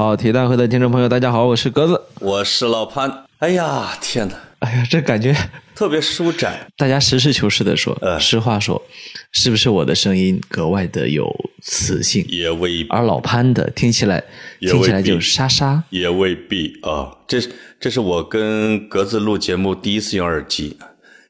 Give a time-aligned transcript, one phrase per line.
[0.00, 2.00] 好，铁蛋会的听众朋友，大家好，我是格子。
[2.20, 3.24] 我是老潘。
[3.36, 5.36] 哎呀，天哪，哎呀，这感觉
[5.76, 6.66] 特别舒展。
[6.78, 8.80] 大家实事求是的说，呃实话说，
[9.32, 12.24] 是不是我的声音格外的有磁性？
[12.30, 14.24] 也未必而老潘的听起来
[14.60, 15.84] 听起来就沙沙。
[15.90, 17.14] 也未必啊。
[17.28, 17.38] 这
[17.78, 20.78] 这是我跟格子录节目第一次用耳机，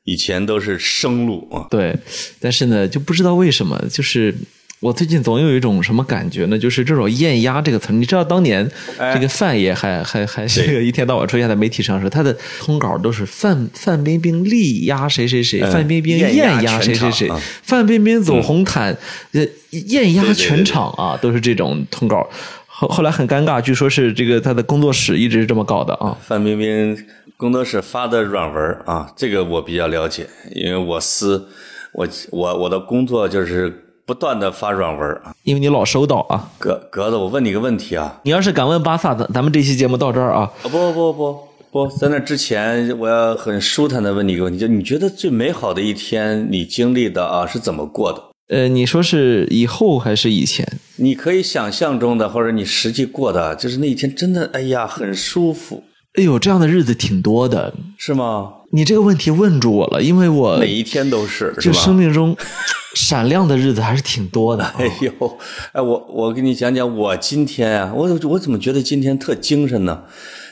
[0.04, 1.66] 以前都是声录啊。
[1.68, 1.98] 对，
[2.38, 4.32] 但是呢，就不知道为什么，就是
[4.80, 6.58] 我最近总有一种什么感觉呢？
[6.58, 8.66] 就是这种“艳压”这个词儿，你知道当年
[8.98, 17.30] 哎这个范爷还还还这个一天到晚出现在媒体上的时，他的通稿都是范范冰冰力压谁谁谁，嗯范冰冰艳压谁谁谁
[17.62, 18.96] 范冰冰走红毯，
[19.32, 22.26] 呃，艳压全场啊，都是这种通稿。
[22.66, 26.16] 后后来很尴尬，据说是这个他的工作室一直是这么搞的啊。
[26.22, 26.96] 范冰冰
[27.36, 31.48] 工作室发的软文啊，这个我比较了解，因为我司
[31.92, 35.32] 我我我的工作就是不断的发软文啊。
[35.44, 41.38] 因为你老收到啊，格格子，我问你个问题啊，你要是敢问巴萨，咱咱们这期节目到这儿啊，啊不不不
[41.70, 48.20] 不，在那之前，我要很舒坦的问你一个问题，就你觉得最美好的一天，你经历的啊是怎么过的？
[48.48, 50.66] 呃，你说是以后还是以前？
[50.96, 57.72] 你可以想象中的，或者你实际过的，就是那一天真的，哎呀，很舒服，哎呦，这样的日子挺多的。
[57.96, 58.54] 是吗？
[58.72, 61.94] 你这个问题问住我了，因为我每一天都是，是就生？
[61.94, 62.36] 命中
[62.94, 64.64] 闪亮的日子还是挺多的。
[64.78, 65.38] 哎呦，
[65.72, 70.02] 哎，我我跟你讲讲，我今天啊，我我怎么觉得今天特精神呢？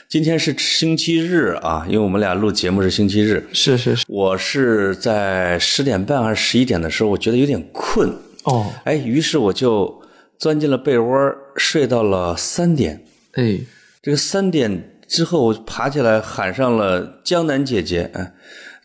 [0.07, 8.09] 今天是星期日啊，因为我们俩录节目是星期日，是是是，我是在十点半还是十一点的时候，我觉得有点困，
[8.43, 10.01] 哦，哎，于是我就
[10.39, 13.03] 钻进了被窝，睡到了三点。
[13.33, 13.59] 哎，
[14.01, 18.33] 这个三点之后，我爬起来喊上了江南姐姐，哎，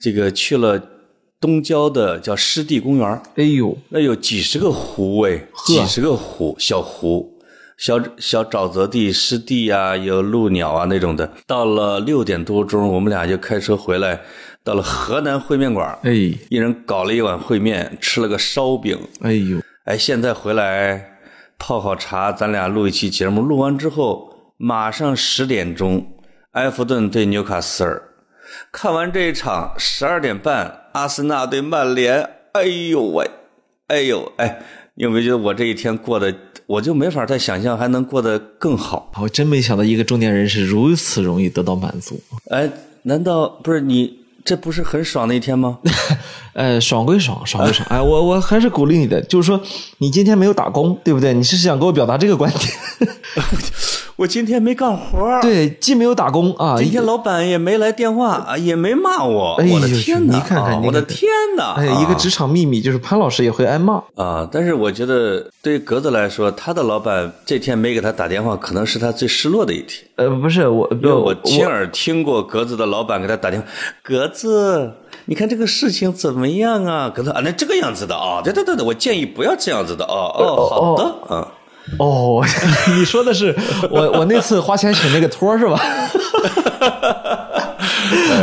[0.00, 0.82] 这个去了
[1.38, 7.30] 东郊的叫湿地公园，哎呦，那有几十个湖哎，几十个湖小湖。
[7.76, 11.28] 小小沼泽地、湿地啊，有鹭鸟啊那种的。
[11.44, 14.20] 到了六点多钟，我们俩就开车回来，
[14.62, 21.18] 到了河南烩面馆，哎，一人搞了一碗烩面，吃了个烧饼，哎呦，哎，现在回来
[21.58, 23.42] 泡好茶，咱俩录一期节目。
[23.42, 24.33] 录完之后，
[24.66, 26.06] 马上十点钟，
[26.52, 28.02] 埃弗顿对纽卡斯尔。
[28.72, 32.30] 看完这一场，十二点半，阿森纳对曼联。
[32.52, 33.30] 哎呦喂，
[33.88, 34.62] 哎呦哎，
[34.94, 39.12] 你有没有觉得我这一天过得，我就没法再想象还能过得更好？
[39.20, 42.18] 我真没想到一个中年人是如此容易得到满足。
[42.48, 42.66] 哎，
[43.02, 44.20] 难道不是你？
[44.46, 45.78] 这不是很爽的一天吗？
[46.54, 47.86] 呃，爽归爽，爽归爽。
[47.90, 49.60] 哎，我我还是鼓励你的，就是说
[49.98, 51.34] 你今天没有打工，对不对？
[51.34, 52.72] 你是想给我表达这个观点？
[54.16, 59.56] 我今天没干活儿，对，既没有打工啊，今天老板也没来电话，啊也没骂我。
[59.56, 60.36] 我的天哪！
[60.36, 61.74] 你看看啊我的天哪！
[61.76, 64.00] 哎，一个职场秘密就是潘老师也会挨骂。
[64.14, 70.06] 啊，但是我觉得对于格子来说，他的老板这天没给他打电话，可能是他最失落的一天。
[70.14, 73.66] 呃，不是我，因为我亲耳听过格子的老板给他打电话，
[74.00, 74.92] 格子，
[75.24, 77.10] 你看这个事情怎么样啊？
[77.12, 81.04] 格子啊，那这个样子的啊，对对对对，我建议不要这样子的哦哦，好的，
[81.34, 81.48] 啊，哦，
[82.96, 83.54] 你说的是
[83.90, 85.78] 我我那次花钱请那个托是吧？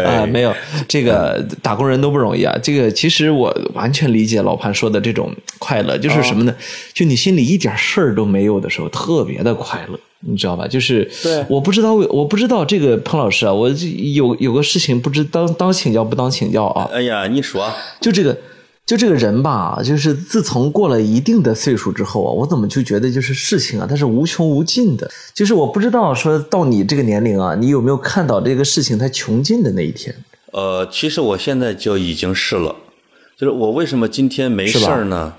[0.06, 0.54] 啊，没有，
[0.88, 2.56] 这个打工人都不容易啊。
[2.62, 6.54] 这个其实我完全理解老潘说的这种快乐，就是什么呢？
[6.94, 10.68] 就你心里一点事儿都没有的时候，特别的快乐，你知道吧？
[10.68, 16.90] 就是对我不知道我不知道这个潘老师啊，我有有个事情不知当当请教不当请教啊。
[16.94, 18.36] 哎呀，你说，就这个，
[18.86, 25.10] 就这个人吧，就是自从过了一定的岁数之后啊，我怎么就觉得就是事情啊，它是无穷无尽的。
[25.34, 30.14] 就是我不知道说到你这个年龄啊，你有没有看到这个事情它穷尽的那一天？
[30.52, 32.76] 呃，其实我现在就已经是了，
[33.38, 35.36] 就是我为什么今天没事儿呢？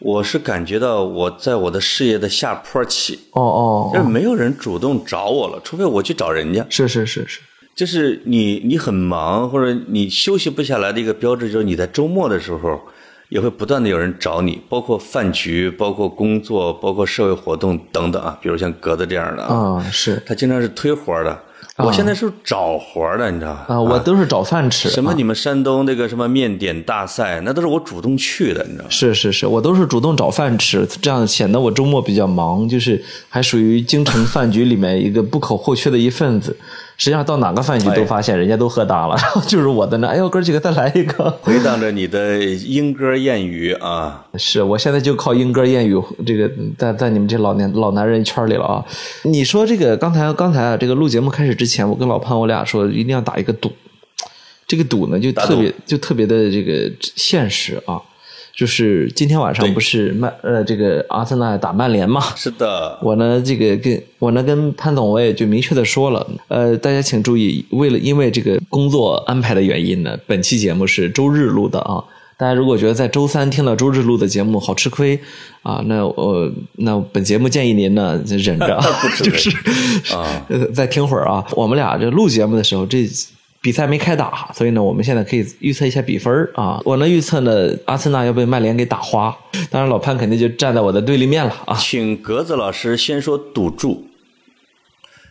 [0.00, 6.66] 我是感觉到我在我的事业的下坡期，哦哦，就是没有人主动找我了，除非我去找人家。
[6.68, 7.40] 是是是是，
[7.74, 12.80] 就是你你很忙或者你休息不下来的一个标志，就是你在周末的时候
[13.28, 21.38] 也会不断的有人找你，包括饭局、包括工作、包括社会活动等等啊，比如像格子这样的啊，啊是他经常是推活的。
[21.76, 23.64] 我现在是找活的，你知道吧？
[23.66, 24.88] 啊，我都是找饭吃。
[24.88, 28.90] 啊什么你们山东那个什么面点大赛，那都是我主动去的，你知道吗？
[28.90, 36.56] 是是是，我都是主动找饭吃，这样显得我周末比较忙，就是还属于京城饭局里面一个不可或缺的一份子。
[36.96, 41.30] 实际上到哪个饭局都发现人家都喝大了， 然后就是我在那，哎呦哥几个再来一个。
[41.42, 48.84] 回荡着你的莺歌燕语啊，是我现在就靠莺歌燕语，这个在在你们这老年老男人圈里了啊。
[49.22, 53.72] 你说这个刚才刚才啊，这个录节目开始之前，我跟老潘我俩说一定要打一个赌，
[54.66, 58.00] 这个赌呢就特别就特别的这个现实啊。
[58.56, 62.20] 就是今天晚上不是曼呃这个阿森纳打曼联嘛？
[62.36, 72.02] 是的，我呢这个跟我呢跟潘总我也就明确的说了，呃，大家请注意，为了因为这个工作安排的原因呢，本期节目是周日录的啊。
[72.36, 75.18] 大家如果觉得在周三听到周日录的节目好吃亏
[75.62, 78.80] 啊，那我那本节目建议您呢忍着，
[79.22, 79.50] 就是
[80.14, 81.44] 啊，再听会儿啊。
[81.52, 83.08] 我们俩这录节目的时候这。
[83.64, 86.78] 比赛没开打，所以呢，我们现在可以预测一下比分啊。
[86.84, 89.34] 我呢预测呢，阿森纳要被曼联给打花。
[89.70, 91.74] 当然，老潘肯定就站在我的对立面了啊。
[91.74, 94.04] 请格子老师先说赌注，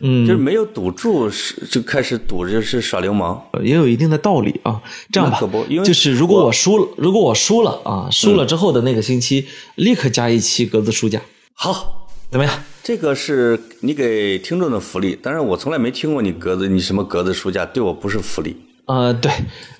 [0.00, 4.82] 嗯，就是没有赌注是就开始赌，就是耍流氓，也有一定的道理啊。
[5.12, 5.38] 这样吧，
[5.84, 9.46] 就是如果我输了，如果我输了啊，输了之后的那个星期，
[9.76, 11.20] 立刻加一期格子书架。
[11.54, 12.52] 好，怎么样？
[12.84, 18.54] 这个是你给听众的福利，但是我从来没听过你格子，你什么格子书架对我不是福利。
[18.84, 19.32] 呃，对，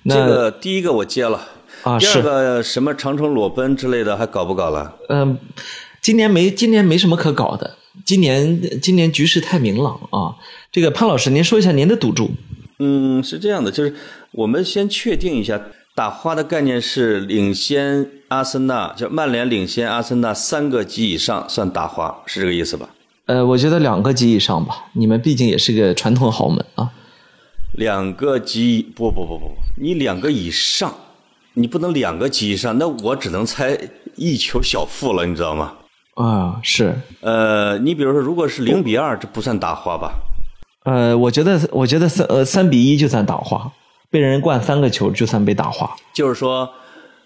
[0.09, 1.47] 这个第一个我接了
[1.83, 4.97] 啊，第二个什么长城裸奔之类的还搞不搞了？
[5.11, 5.37] 嗯，
[6.01, 10.37] 今年没今年没什么可搞的，今年今年局势太明朗啊。
[10.73, 12.31] 这个潘老师，您说一下您的赌注。
[12.79, 13.95] 嗯，是这样的，就是
[14.31, 15.61] 我们先确定一下。
[15.97, 22.89] 打花的概念是领先阿森纳，就曼联领先阿森纳三个级以上算打花，是这个意思吧？
[23.26, 26.91] 呃，我觉得两个级以上吧，你们毕竟也是个传统豪门啊。
[27.73, 30.94] 两个级不不不不不，你两个以上，
[31.55, 33.79] 你不能两个级以上，那我只能猜
[34.17, 35.73] 一球小负了，你知道吗？
[36.15, 36.94] 啊，是。
[37.21, 40.12] 呃，你比如说，如果是零比二，这不算打花吧？
[40.85, 43.73] 呃，我觉得，我觉得三呃三比一就算打花。
[44.11, 46.70] 被人灌三个球就算被打花，就是说，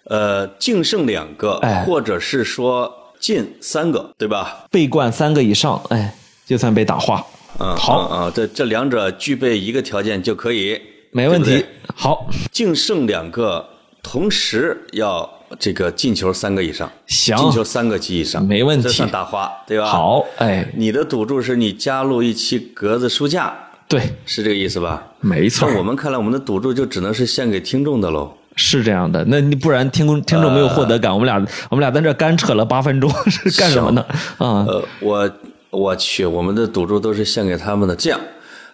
[0.05, 4.67] 呃，净胜两个，或者是说进三个，对吧？
[4.71, 6.15] 被灌三个以上，哎，
[6.47, 7.25] 就算被打花。
[7.59, 10.81] 嗯，好啊，这这两者具备一个条件就可以，
[11.11, 11.65] 没问题。
[11.97, 13.67] 好，净胜两个，
[14.03, 15.29] 同时要
[15.59, 19.87] 这个进球三个以上，行，进球三个及以上，没问题，这算打花，对吧？
[19.87, 23.53] 好，哎，你的赌注是你加入一期格子书架。
[23.89, 25.03] 对，是这个意思吧？
[25.21, 25.67] 没错。
[25.69, 28.33] 那我们看来，我们的赌注就只能是献给听众的喽。
[28.59, 31.37] 是这样的，那你不然听听众没有获得感，我们俩
[31.71, 34.05] 我们俩在这干扯了八分钟 是干什么呢？
[34.39, 35.31] 啊，呃，我
[35.71, 37.95] 我去，我们的赌注都是献给他们的。
[37.95, 38.21] 这样，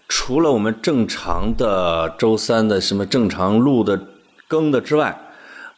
[0.08, 4.00] 除了我们正常的周三的什么正常录的
[4.48, 5.16] 更的之外，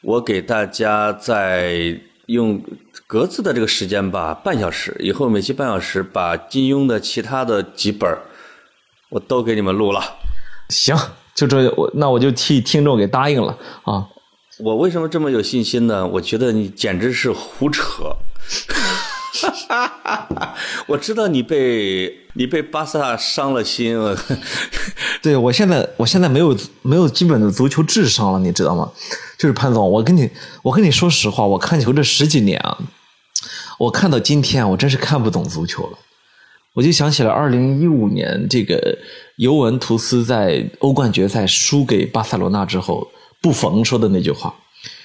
[0.02, 2.62] 我给大家在用
[3.08, 8.16] 格子的这个时间吧，半小时以后每期半小时，把金庸的其他的几本
[9.10, 10.00] 我都给你们录了，
[10.68, 10.96] 行，
[11.36, 14.08] 就这我那我就替听众给答应了啊！
[14.58, 16.06] 我为什么这么有信心呢？
[16.06, 17.82] 我觉得你简直是胡扯，
[20.88, 24.16] 我知道你被你被巴萨伤了心了。
[25.20, 28.90] 对我现在我现在没有没有基本的足球智商了，你知道吗？
[29.36, 30.30] 就是潘总，我跟你
[30.62, 32.78] 我跟你说实话，我看球这十几年啊，
[33.78, 35.98] 我看到今天我真是看不懂足球了。
[36.72, 38.98] 我就想起了二零一五年这个
[39.36, 43.06] 尤文图斯在欧冠决赛输给巴塞罗那之后，
[43.40, 44.54] 布冯说的那句话，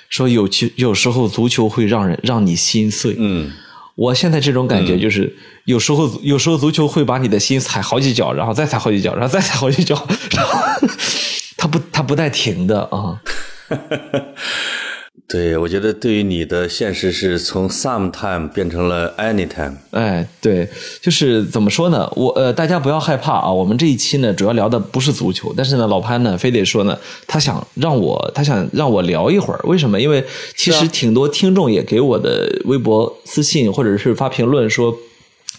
[0.09, 3.15] 说有其有时候足球会让人让你心碎。
[3.17, 3.51] 嗯，
[3.95, 5.35] 我现在这种感觉就是，
[5.65, 10.87] 有时候有时候足球会把你的心踩好几脚，然后再踩好几脚，然后再踩好几脚，然后
[11.57, 13.21] 他不他不带停的啊。
[15.27, 19.73] 对，我觉得对于你的现实是从 sometime 变成了 anytime。
[19.91, 20.67] 哎，对，
[21.01, 22.11] 就是怎么说呢？
[22.17, 23.49] 我呃，大家不要害怕啊。
[23.49, 29.59] 我们这一期呢，主要聊的不是足球，但是呢，老潘呢，非得说呢，他想让我，他想让我聊一会儿。
[29.63, 30.01] 为什么？
[30.01, 30.21] 因为
[30.57, 34.97] 其实挺多听众也给我的微博私信或者是发评论说，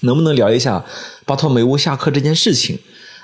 [0.00, 0.84] 能不能聊一下
[1.24, 2.78] 巴托梅乌下课这件事情。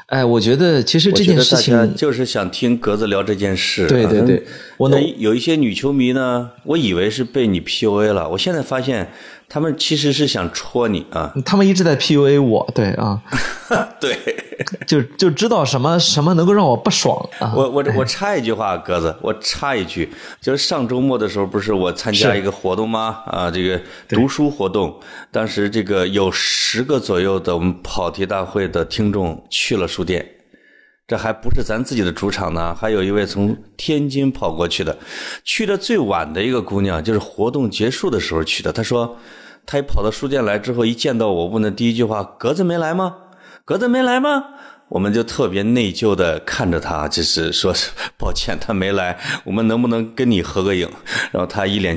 [0.09, 3.87] 哎，我觉得其实这件事情就是想听格子聊这件事。
[3.87, 4.43] 对对对，
[4.77, 9.09] 我能有一些女球迷呢，我以为是被你 PUA 了，我现在发现。
[9.49, 11.33] 他们其实是想戳你啊！
[11.45, 13.23] 他们一直在 PUA 我，对啊，
[13.99, 14.17] 对，
[14.87, 17.55] 就就知道什么什么能够让我不爽啊！
[17.57, 23.23] 我我我插一句话，鸽子，我插一句，就是上周末的时候，不是我参加一个活动吗？
[23.27, 24.95] 啊，这个读书活动，
[25.33, 30.35] 当时这个有十个左右的我们跑题大会的听众去了书店。
[31.09, 34.95] 这还不是咱自己的主场呢，还有一位从天津跑过去的，
[35.43, 38.71] 去的最晚的一个姑娘，就是活动结束的时候去的。
[38.71, 39.17] 她说，
[39.65, 43.17] 她一跑到书店来之后，一见到我，问的第一句话：“格子没来吗？
[43.65, 44.45] 格子没来吗？”
[44.91, 47.75] 我们就特别内疚的看着她，就是说
[48.19, 50.87] 抱歉，她没来，我们能不能跟你合个影？
[51.33, 51.97] 然后她一脸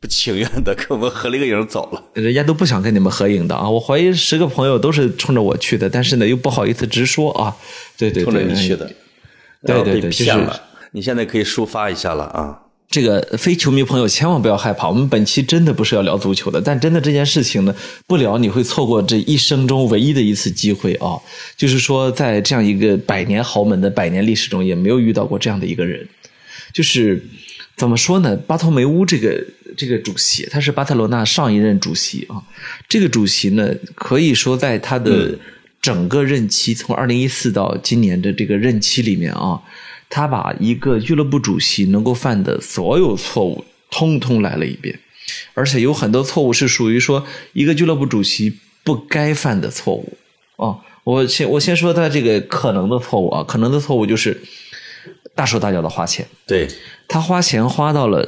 [0.00, 2.02] 不情愿的跟我们合了一个影走了。
[2.14, 3.68] 人家都不想跟你们合影的啊！
[3.68, 7.54] 我怀疑十个朋友都是冲着我去的，但是呢又不好意思直说啊。
[7.98, 8.90] 对对对，冲着你去的，
[9.66, 10.58] 对对对，骗了。
[10.92, 12.62] 你现在可以抒发一下了啊！
[12.88, 17.74] 这个非球迷朋友千万不要害怕，我们本期真的不是要聊足球的，但真的这件事情呢，
[18.06, 21.20] 不聊你会错过这一生中唯一的一次机会啊！
[21.58, 26.08] 就是说，在这样一个百年豪门的百年历史中，也没有遇到过这样的一个人。
[26.72, 27.22] 就是
[27.76, 28.34] 怎么说呢？
[28.34, 29.44] 巴托梅乌这个
[29.76, 32.42] 这个主席，他是巴塞罗那上一任主席啊。
[32.88, 35.38] 这个主席呢，可以说在他的
[35.80, 39.60] 整个任期，从二零一四到今年的这个任期里面啊。
[40.12, 44.98] 他把一个俱乐部主席能够犯的所有错误，通通来了一遍，
[45.54, 50.18] 而且有很多错误是属于说一个俱乐部主席不该犯的错误
[50.56, 50.78] 啊。
[51.04, 54.42] 我先我先说他这个可能的错误啊，可能的错误就是
[55.34, 56.26] 大手大脚的花钱。
[56.46, 56.68] 对
[57.08, 58.24] 他花钱花到了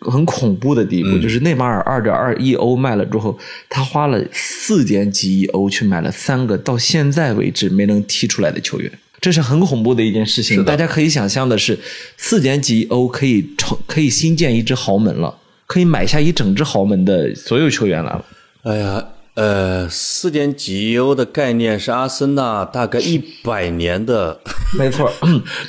[0.00, 3.38] 很恐怖的地步，就是内马尔二点二亿欧卖了之后，
[3.68, 8.92] 他花了四点几亿欧去买了三个到现在为止没能踢出来的球员。
[9.20, 11.76] 这是很恐怖的一件事情，大家可以想象的是，
[12.16, 15.34] 四点几亿欧可以成可以新建一支豪门了，
[15.66, 18.24] 可以买下一整支豪门的所有球员来了。
[18.62, 19.04] 哎呀，
[19.38, 24.40] 呃，四点几亿欧的概念是阿森纳大概一百年的，
[24.76, 25.08] 没错，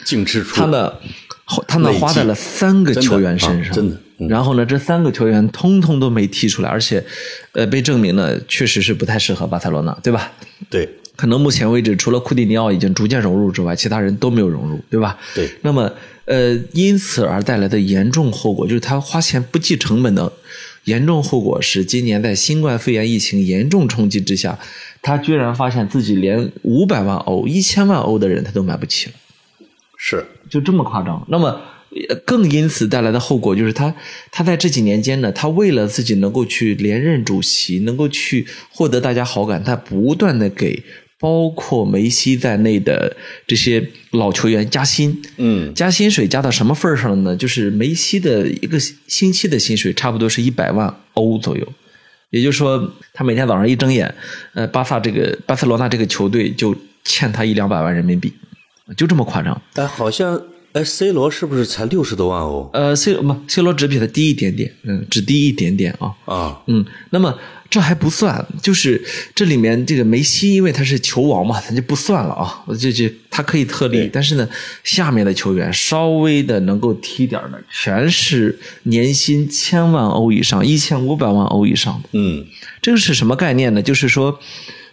[0.04, 0.56] 净支出。
[0.56, 0.92] 他呢，
[1.68, 3.96] 他呢花在了三个球员身上，真的。
[4.28, 7.06] 然后呢，这三个球员通通都没踢出来，而且，
[7.52, 10.32] 呃，被证明呢，确实是不太适合巴塞罗那，对吧？
[10.68, 10.90] 对。
[11.16, 15.16] 可能目前为止，除了库蒂尼奥已经逐渐融入之外，其他人都没有融入，对吧？
[15.36, 15.48] 对。
[15.62, 15.92] 那么，
[16.26, 20.32] 呃，因此而带来的严重后果，就是他花钱不计成本的
[20.86, 24.60] 严重后果是，今年在新冠肺炎疫情严重冲击之下，
[25.02, 29.16] 他居然发现自己连五百万欧、一千万欧的人他都买不起了。
[29.98, 31.26] 是，就这么夸张。
[31.30, 31.62] 那么。
[32.24, 33.96] 更因此带来的后果就是，他
[34.32, 40.84] 他在这几年间呢，他为了自己能够去连任主席，能够去获得大家好感，他不断的给
[41.20, 47.36] 包括梅西在内的这些老球员加薪，嗯，加薪水加到什么份上了呢？
[47.36, 51.68] 就是梅西的一个星期的薪水差不多是一百万欧左右，
[52.30, 54.16] 也就是说，他每天早上一睁眼，
[54.54, 58.34] 呃，巴萨这个巴塞罗那这个球队就欠他一两百万人民币，
[58.96, 59.62] 就这么夸张。
[59.74, 60.42] 但好像。
[60.80, 62.70] 哎，C 罗是不是才六十多万欧？
[62.72, 66.16] 呃，C 不，C 罗只比他低一点点，嗯，只低一点点啊。
[66.24, 67.38] 啊，嗯，那么
[67.70, 69.04] 这还不算，就是
[69.36, 72.64] 这里面这个梅西，因为他是球王嘛，他就不算了啊。
[72.80, 74.48] 这这他可以特例，但是呢，
[74.86, 82.10] 下面的球员稍微的能够踢点的，全是年薪千万欧以上，一千五百万欧以上的。
[82.14, 82.46] 嗯，
[82.82, 83.82] 这个是什么概念呢？
[83.82, 84.40] 就是说。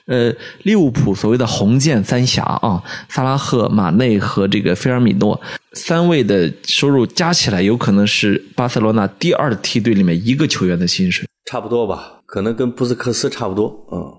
[0.06, 0.32] 呃，
[0.62, 5.40] 利物浦所谓的红箭三侠啊，萨拉赫、马内和这个菲尔米诺
[5.72, 12.20] 三位的收入加起来，有可能是巴塞罗那第二梯队里面一个球员的薪水，差不多吧？
[12.24, 14.14] 可能跟布斯克斯差不多，嗯，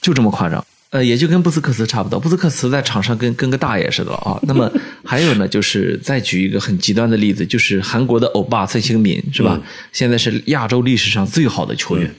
[0.00, 0.64] 就这么夸张。
[0.90, 4.38] 呃，也就跟布斯克斯差不多，布斯克斯在场上跟跟个大爷似的啊。
[4.42, 4.70] 那么
[5.06, 9.58] 还有呢，就是再举一个很极端的例子，就是韩国的欧巴孙兴民是吧？
[9.90, 12.14] 现在是亚洲历史上最好的球员。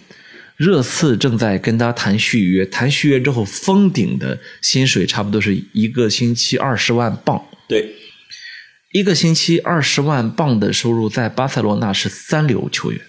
[0.57, 7.43] 热刺正在跟他谈续约，谈续约之后封顶的薪水差不多是一个星期二十万镑。
[7.67, 7.95] 对，
[8.91, 13.01] 一个星期二十万镑的收入，在巴塞罗那是三流球员。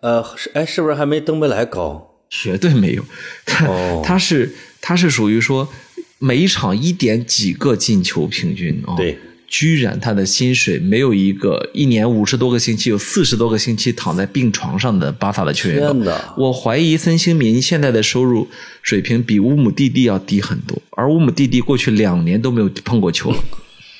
[0.00, 2.24] 呃，是哎，是不是还没登贝莱高？
[2.28, 3.04] 绝对没有，
[3.46, 3.66] 他
[4.02, 5.72] 他是他是属于说
[6.18, 8.94] 每一场一点几个进球平均啊。
[8.96, 9.18] 对。
[9.48, 16.34] 居然他的薪水没有一个一年五十多个星期有四十多个星期躺在病床上的巴萨的球员高。
[16.36, 18.46] 我怀疑孙兴民现在的收入
[18.82, 23.42] 水平比乌姆蒂蒂要低很多，而乌姆蒂蒂过去两年都没有碰过球了。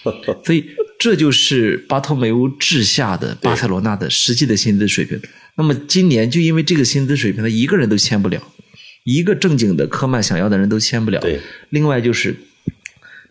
[0.45, 0.65] 所以
[0.99, 5.19] 这就是巴托梅乌治下的巴塞罗那的实际的薪资水平。
[5.57, 8.43] 那么今年就因为这个薪资水平，他一个人都签不了，
[9.05, 11.19] 一个正经的科曼想要的人都签不了。
[11.71, 12.37] 另外就是。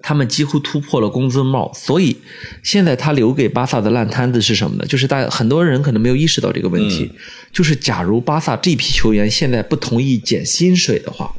[0.02, 2.16] 他们几乎突破了工资帽，所以
[2.64, 4.86] 现在他留给巴萨的烂摊子是什么呢？
[4.86, 7.12] 就是大很多人可能没有意识到这个问题，
[7.52, 11.36] 就是假如巴萨这批球员现在不同意减薪水的话，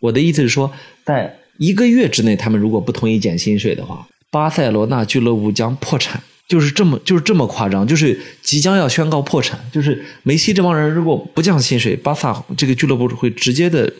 [0.00, 0.72] 我的意思是说，
[1.04, 13.92] 在一个月之内，他们如果不同意减薪水的话，巴塞罗那俱乐部将破产，就是这么就是这么夸张，就是即将要宣告破产，就是梅西这帮人如果不降薪水，巴萨这个俱乐部会直接的。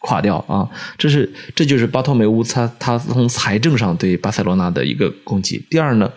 [0.00, 0.66] 垮掉啊！
[0.96, 5.62] 这是这就是巴托梅乌他他从财政上对巴塞罗那的一个攻击。
[5.68, 6.10] 第二呢，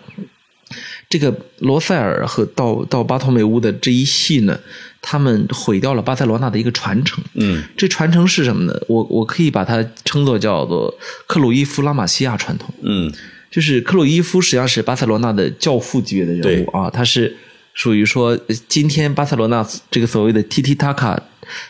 [1.10, 4.58] 这个罗塞尔和到到巴托梅乌的这一系呢，
[5.02, 7.22] 他们毁掉了巴塞罗那的一个传承。
[7.34, 8.74] 嗯，这传承是什么呢？
[8.88, 10.94] 我我可以把它称作叫做
[11.28, 12.74] 克鲁伊夫拉玛西亚传统。
[12.84, 13.12] 嗯，
[13.52, 17.36] 就是克鲁伊夫实际上是巴塞罗那的教父级别的人物啊，他是
[17.74, 21.22] 属于说今天巴塞罗那这个所谓的 T T 塔卡。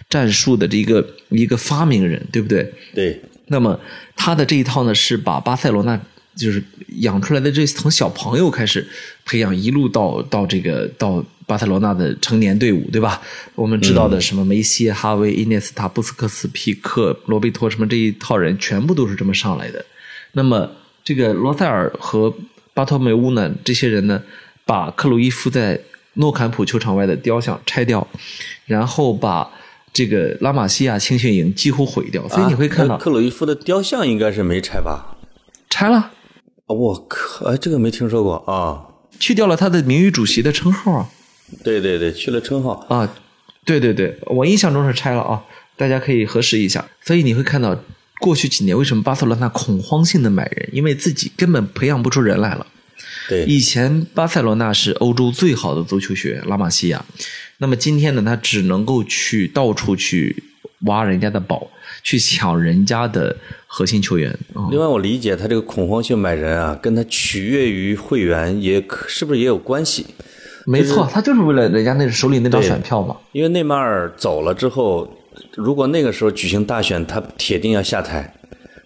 [0.09, 2.73] 战术的这个一个发明人，对不对？
[2.93, 3.21] 对。
[3.47, 3.79] 那么
[4.15, 5.99] 他的这一套呢，是把巴塞罗那
[6.35, 6.63] 就是
[6.99, 8.87] 养出来的这从小朋友开始
[9.25, 13.21] 培养，一路到到这个到巴塞罗那的成年队伍，对吧？
[13.53, 19.85] 我们知道的什么梅西、哈维、伊涅斯塔、布斯克斯、皮克、罗贝托什么这一套人，全部都是这么上来的。
[20.31, 20.71] 那么
[21.03, 22.33] 这个罗塞尔和
[22.73, 24.23] 巴托梅乌呢，这些人呢，
[24.65, 25.79] 把克鲁伊夫在
[26.13, 28.07] 诺坎普球场外的雕像拆掉，
[28.65, 29.51] 然后把
[29.93, 35.15] 这个拉玛西亚青训营几乎毁掉，所以你会看到、啊克鲁伊夫的雕像应该是没拆吧？
[35.69, 36.11] 拆了，
[36.65, 38.89] 我靠，哎，这个没听说过啊。
[39.19, 41.09] 去掉了他的名誉主席的称号啊
[41.63, 42.85] 对对对，去了称号。
[42.89, 43.07] 啊，
[43.63, 45.43] 对对对，我印象中是拆了啊，
[45.77, 46.83] 大家可以核实一下。
[47.05, 47.77] 所以你会看到
[48.19, 52.65] 过去几年为什么巴塞罗那恐慌性的买人，因为自己根本培养不出人来了。
[53.29, 57.05] 对，以前巴塞罗那是欧洲最好的足球学院拉玛西亚，
[57.59, 60.43] 那么今天呢，他只能够去到处去
[60.81, 61.69] 挖人家的宝，
[62.03, 63.35] 去抢人家的
[63.67, 64.67] 核心球员啊。
[64.69, 70.05] 另外，我理解他这个恐慌性买人啊，跟他取悦于会员也可是不是也有关系？
[70.65, 73.15] 没错，他就是为了人家那手里那张选票嘛。
[73.31, 75.17] 因为内马尔走了之后，
[75.55, 78.33] 如果那个时候举行大选，他铁定要下台。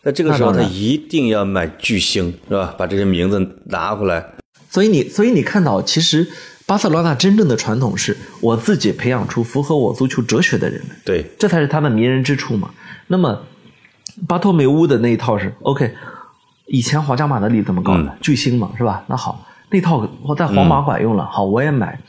[0.07, 2.73] 那这个时候他一定要买巨星，是吧？
[2.77, 4.25] 把这些名字拿回来。
[4.69, 6.25] 所以你，所以你看到，其实
[6.65, 10.95] 巴塞罗那真正的传统是我自己培养出符合我足球哲学的人来。
[11.03, 12.69] 对，这才是他的迷人之处嘛。
[13.07, 13.43] 那么，
[14.25, 15.93] 巴托梅乌的那一套是 OK，
[16.67, 18.03] 以前皇家马德里怎么搞的？
[18.03, 19.03] 嗯巨星嘛，是吧？
[19.07, 21.99] 那好，那套我在皇马管用了，好，我也买。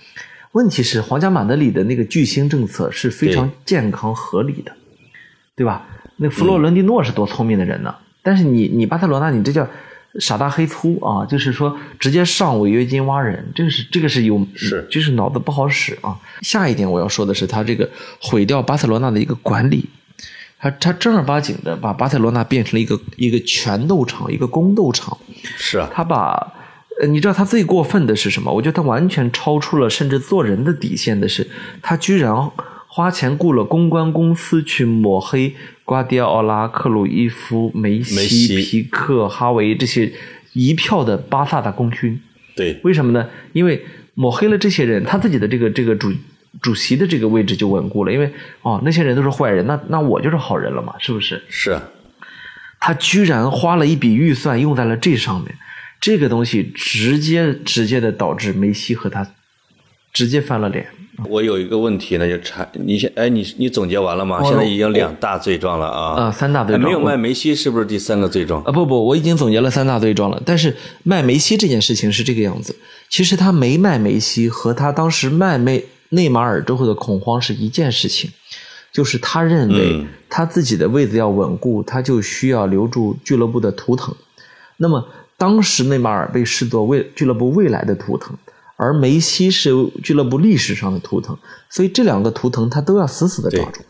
[0.53, 4.71] 问题是，皇家马德里的那个巨星政策是非常健康合理的，
[5.57, 5.85] 对吧？
[6.19, 9.67] 那弗洛伦蒂诺是多聪明的人呢，但是你你巴塞罗那，你这叫
[10.19, 16.19] 傻大黑粗啊，就是说直接上违约金挖人，这个是这个是有是就是脑子不好使啊。
[16.43, 17.89] 下一点我要说的是，他这个
[18.21, 19.89] 毁掉巴塞罗那的一个管理，
[20.59, 25.17] 他他正儿八经的把巴塞罗那变成了一个一个拳斗场，一个宫斗场。
[25.57, 26.53] 是啊，他把，
[27.01, 28.53] 呃，你知道他最过分的是什么？
[28.53, 31.49] 我觉得他完全超出了甚至做人的底线的是，
[31.81, 32.35] 他居然
[32.89, 35.55] 花钱雇了公关公司去抹黑
[35.89, 40.13] 瓜迪奥拉、克鲁伊夫、梅西、皮克、哈维这些
[40.53, 42.21] 一票的巴萨的功勋。
[42.55, 43.27] 对，为什么呢？
[43.55, 46.13] 因为抹黑了这些人，他自己的这个这个主
[46.61, 48.13] 主席的这个位置就稳固了。
[48.13, 51.43] 因为哦，那些人都是坏人，那那我就是好人了嘛，是不是？
[51.49, 51.83] 是啊，
[52.79, 55.55] 他居然花了一笔预算用在了这上面，
[56.03, 59.27] 这个东西直接直接的导致梅西和他
[60.13, 60.87] 直接翻了脸。
[61.29, 64.39] 我有一个问题呢，就查你现哎，你你总结完了吗？
[64.41, 66.23] 我现在已经两大罪状了啊！
[66.23, 68.63] 啊三大罪状哎没有卖梅西，是不是第三个罪状？
[68.63, 70.41] 啊不不，我已经总结了三大罪状了。
[70.47, 72.77] 但是卖梅西这件事情是这个样子，
[73.09, 78.31] 其实他没卖梅西和他当时卖内内马尔之后的恐慌是一件事情，
[78.93, 84.15] 就是他认为嗯他自己的位子要稳固，他就需要留住俱乐部的图腾。
[84.77, 85.05] 那么
[85.37, 88.37] 当时内马尔被视作未俱乐部未来的图腾，
[88.79, 89.71] 而梅西是
[90.05, 91.37] 俱乐部历史上的图腾，
[91.69, 93.83] 所以这两个图腾他都要死死的抓住。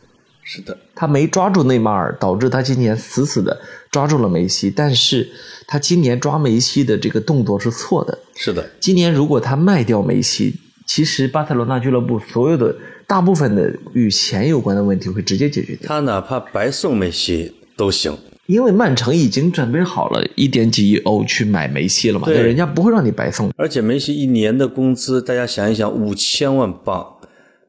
[0.42, 4.70] 是的，他没抓住内马尔，导致他今年死死的抓住了梅西。
[4.74, 5.28] 但是
[5.66, 8.18] 他今年抓梅西的这个动作是错的。
[8.34, 12.74] 是的，今年如果他卖掉梅西，其实巴塞罗那俱乐部所有的
[13.06, 18.16] 大部分的与钱有关的问题会直接解决掉，他哪怕白送梅西都行。
[18.48, 23.52] 因为曼城已经准备好了一点几亿欧去买梅西了嘛，对人家不会让你白送。
[23.58, 27.06] 而且梅西一年的工资，大家想一想，五千万镑，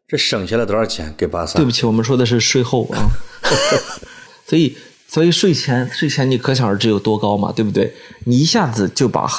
[0.07, 1.57] 这省下来多少钱给巴萨？
[1.57, 3.11] 对不起，我们说的是税后啊，
[4.47, 7.93] 所以所以税前税前你可想而知有多高嘛，对不对？
[8.23, 9.29] 你一下子就把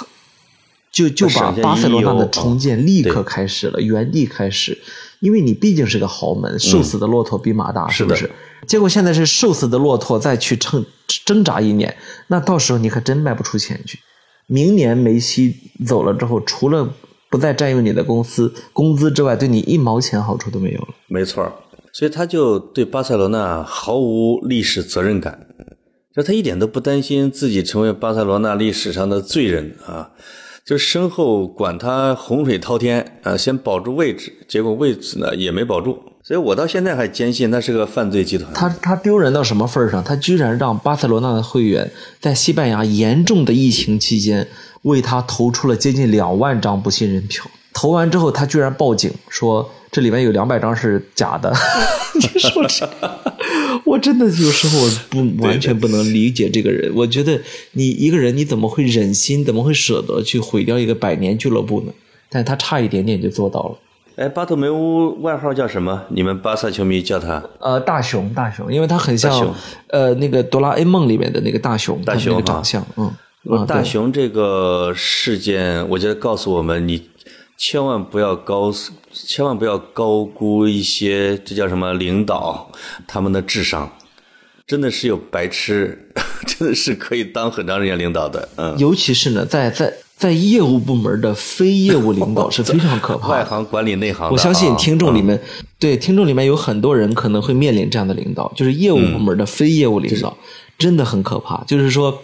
[0.92, 4.76] 就就把巴塞罗那的重建立刻开始了，原地开始，
[5.20, 8.30] 因为你毕竟是个豪门，瘦死的骆驼比马大，是不是是？
[8.66, 10.84] 结果现在是瘦死的骆驼再去挣
[11.24, 11.94] 挣扎一年，
[12.28, 13.98] 那到时候你可真卖不出钱去。
[14.46, 15.54] 明年梅西
[15.86, 16.92] 走了之后，除了
[17.30, 20.88] 不再占用你的公司工资之外，对你一毛钱好处都没有了。
[21.06, 21.52] 没错，
[21.92, 25.46] 所以他就对巴塞罗那毫无历史责任感，
[26.14, 30.10] 就他一点都不担心自己成为巴塞罗那历史上的罪人啊，
[30.64, 38.52] 就身后管他洪水滔天啊，先保住位置，结果位置呢也没保住，所以我到现在还坚信他是个犯罪集团。
[38.54, 40.02] 他他丢人到什么份儿上？
[40.04, 44.46] 他居然让巴塞罗那的会员在西班牙严重的疫情期间
[44.82, 47.50] 为他投出了接近两万张不信任票。
[47.72, 51.52] 投完之后，他居然报警说这里面有两百张是假的。
[52.14, 52.88] 你说这，
[53.90, 56.92] 我真的有时候我不 完全不能理解这个人。
[56.94, 57.40] 我觉得
[57.72, 61.92] 你一个人你怎么会忍心，怎么会舍得去毁掉一个百年俱乐部呢？
[62.28, 63.78] 但他差一点点就做到了。
[64.16, 66.02] 哎，巴特梅乌外号叫什么？
[66.10, 69.54] 你们巴萨球迷叫他呃，大熊，大熊，因为他很像
[69.88, 73.10] 呃那个哆啦 A 梦里面的那个大熊，大熊那个长相，嗯，
[73.66, 77.02] 大熊这个事件，我觉得告诉我们，你
[77.62, 78.72] 千万不要高，
[79.12, 82.72] 千万不要高估一些这叫什么领导
[83.06, 83.92] 他们的智商，
[84.66, 86.08] 真的是有白痴，
[86.48, 88.48] 真的是可以当很长时间领导的。
[88.56, 93.34] 嗯，尤其是呢，在在在业务部门的非业务领导是非常可怕的。
[93.36, 95.42] 外行管理内行我相信听众里嗯面，
[95.78, 100.34] 对听众里面有很多人可能会面临这样的领导，就是业务部门的非业务领导，
[100.78, 101.62] 真的很可怕。
[101.64, 102.22] 就是说，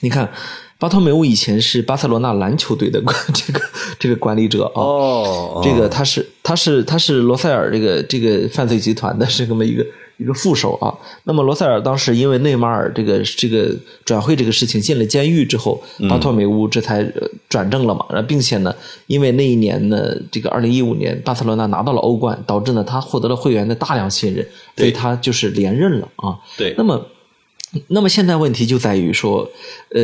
[0.00, 0.32] 你看，
[0.80, 3.60] 巴托梅乌以前是巴塞罗那篮球队的管这个
[3.98, 10.88] 这个管理者啊，哦，这个他是他是他是罗塞尔这个这个犯罪集团的是这么一个一个副手啊。
[11.24, 18.06] 那么罗塞尔当时因为内马尔这个这个转会这个事情进了监狱之后，巴托梅乌这才呃转正了嘛。
[18.08, 18.74] 然后并且呢，
[19.06, 24.42] 因为那一年呢，这个二零一五年巴塞罗那拿到了欧冠，导致呢他获得了会员的大量信任，
[24.78, 26.38] 所以对他就是连任了啊。
[26.56, 27.06] 对那么，
[27.88, 29.46] 那么现在问题就在于说，
[29.94, 30.02] 呃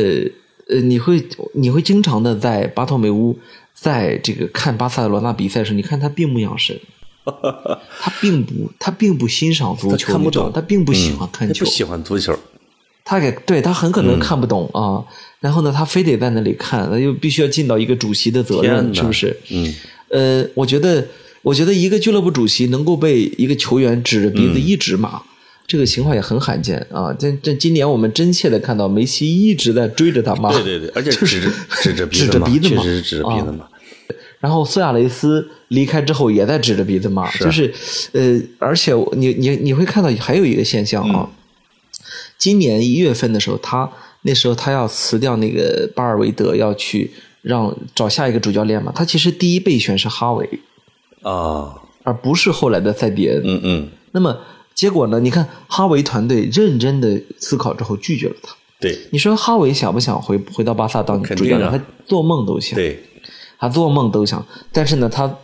[0.69, 3.37] 呃，你会你会经常的在巴托梅乌，
[3.73, 6.77] 在这个看巴塞罗那比赛时，你看他并不养神，
[7.25, 12.37] 他并不他并不欣赏足球，他看不懂他并不喜欢看球，他不喜欢足球，
[13.05, 15.03] 他给对他很可能看不懂啊，
[15.39, 19.39] 然后呢，他非得在那里看，那又必须要尽到一个主席的责任，是不是？
[19.49, 19.73] 嗯，
[20.09, 21.07] 呃，我觉得，
[21.41, 25.21] 我觉得一个俱乐部主席能够被一个球员指着嗯鼻子一直骂，
[25.67, 27.13] 这个情况也很罕见啊。
[27.13, 31.51] 这这今年我们真切的看到梅西一直在追着他骂，对对对，而且指着
[31.83, 33.67] 指着鼻指子嘛，着鼻子嘛确实是指着鼻子嘛。
[34.39, 37.73] 然后苏亚雷斯离开之后也在指着鼻子骂，就是
[38.13, 41.33] 呃，而且你你你会看到还有一个现象啊，嗯
[42.37, 43.89] 今年一月份的时候，他
[44.21, 47.09] 那时候他要辞掉那个巴尔韦德，要去
[47.41, 50.47] 让找下一个主教练嘛，他其实第一备选是哈维，
[51.23, 53.41] 啊，而不是后来的塞迪恩。
[53.43, 54.37] 嗯嗯，那么
[54.77, 55.19] 结果呢？
[55.19, 58.55] 你看哈维团队认真的思考之后拒绝了他。
[58.79, 61.71] 对你说哈维想不想回回到巴萨当主教练？
[61.71, 62.75] 他做梦都想。
[62.75, 63.03] 对，
[63.57, 65.35] 他做梦都想，但是呢，他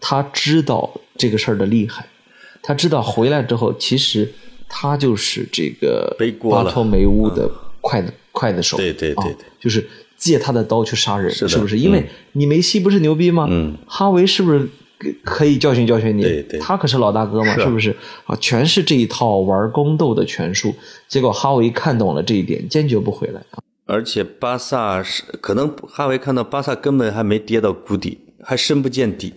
[0.00, 2.06] 他知道这个事儿的厉害，
[2.62, 4.32] 他知道回来之后，其实
[4.66, 6.16] 他就是这个
[6.50, 7.50] 巴托梅乌的
[7.82, 11.78] 刽子刽子手，对对对啊对就是借他的刀去杀人，是的不是？
[11.78, 13.46] 因为嗯你梅西不是牛逼吗？
[13.50, 14.66] 嗯，哈维是不是
[15.00, 16.22] 可可以教训教训你？
[16.22, 17.96] 对对他可是老大哥嘛，是啊是不是？
[18.26, 20.74] 啊，全是这一套玩宫斗的权术，
[21.08, 23.58] 结果哈维看懂了这一点，坚决不回来啊。
[23.86, 29.32] 而且巴萨是可能哈维看到巴萨根本还没跌到谷底，还深不见底，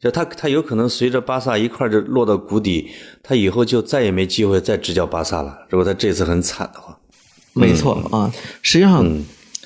[0.00, 2.90] 就他他有可能随着巴萨一块儿就落到谷底，
[3.22, 5.56] 他以后就再也没机会再执教巴萨了。
[5.70, 6.98] 如果他这次很惨的话，
[7.54, 9.02] 没错嗯啊，实际上，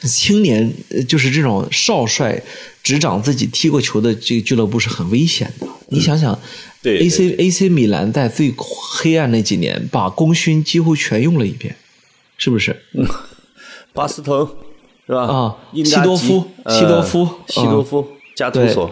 [0.09, 2.43] 青年呃就是这种少帅
[2.83, 5.67] 执掌自己踢过球的这个俱乐部是很危险的。
[5.88, 6.38] 你想想嗯
[6.83, 11.77] 对，A C A C 米兰在最黑暗那几年，把功勋几乎全用了一遍，
[12.37, 12.83] 是不是？
[13.95, 14.35] 巴斯滕
[15.07, 15.23] 是吧？
[15.23, 18.91] 啊西多夫呃西多夫西多夫，加图索，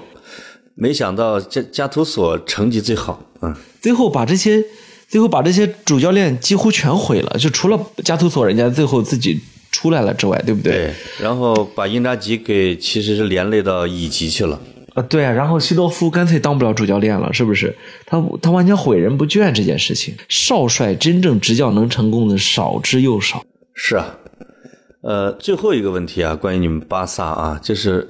[0.74, 4.62] 没想到加加图索成绩最好，嗯，最后把这些，
[5.08, 10.72] 最后把这些主教练几乎全毁了，就除了加图索人家最后自己出来了之外，对不对？
[10.72, 14.60] 对，然后把英扎吉给其实是连累到乙级去了，
[14.94, 17.74] 啊，对啊，然后西多夫干脆当不了主教练了，是不是？
[18.06, 20.14] 他他完全毁人不倦这件事情。
[20.28, 23.44] 少帅真正执教能成功的少之又少。
[23.74, 24.16] 是啊，
[25.02, 28.06] 呃，最后一个问题啊，关于你们巴萨啊，就是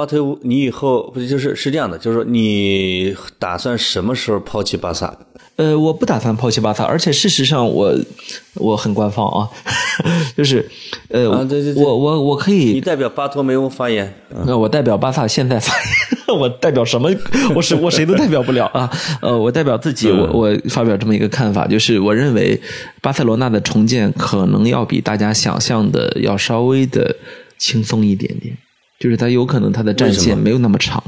[0.00, 5.14] 巴特乌，你以后不是就是是这样的，就是说你打算什么时候抛弃巴萨？
[5.56, 7.94] 呃，我不打算抛弃巴萨，而且事实上我
[8.54, 9.46] 我很官方啊，
[10.34, 10.66] 就是
[11.10, 17.10] 呃，啊对对对我我我可以你代表巴托梅乌发言，嗯那我代表巴萨现在发言， 我代表什么？
[17.54, 18.90] 我是我谁都代表不了啊。
[19.20, 22.58] 呃，我代表自己，我我发表这么一个看法，就是我认为
[23.02, 27.14] 巴塞罗那的重建可能要比大家想象的要稍微的
[27.58, 28.56] 轻松一点点，
[29.00, 31.02] 就是他有可能他的战线没有那么长。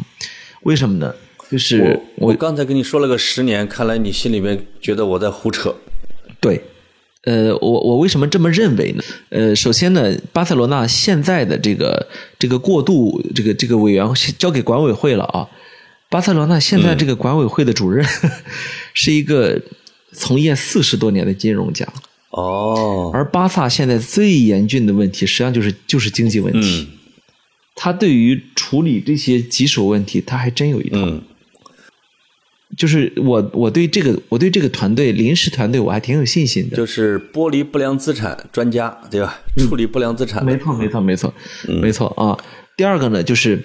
[0.62, 1.14] 为什么呢？
[1.50, 5.74] 就是我我刚才跟你说了个十年，看来你心里面觉得我在胡扯。
[6.40, 6.62] 对，
[7.24, 9.02] 呃，我我为什么这么认为呢？
[9.28, 15.46] 呃，首先呢，巴塞罗那现在的这个这个过渡，这个这个委员交给管委会了啊。
[16.09, 18.02] 巴塞罗那现在这个管委会的主任、
[18.94, 19.61] 是一个
[20.12, 21.87] 从业四十多年的金融家，
[22.31, 26.88] 哦，而巴萨现在最严峻的问题，实际上就是就是经济问题。
[26.90, 26.98] 嗯
[27.74, 30.98] 他对于处理这些棘手问题，他还真有一套。
[30.98, 31.22] 嗯，
[32.76, 36.76] 就是我我对这个我对这个团队临时团队我还挺有信心的。
[36.76, 39.40] 就是剥离不良资产专家，对吧？
[39.58, 41.35] 处理不良资产的，没错，没错，没错，
[41.68, 42.38] 嗯没错啊。
[42.76, 43.62] 第二个呢，就是，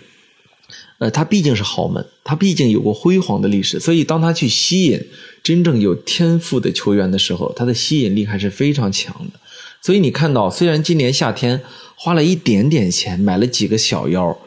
[0.99, 4.99] 呃，他毕竟是豪门，他毕竟有过辉煌的历史，所以当他去吸引
[5.41, 9.39] 真正有天赋的球员的时候，他的吸引力还是非常强的。
[9.81, 11.61] 所以你看到，虽然今年夏天
[11.95, 14.37] 花了一点点钱买了几个小妖，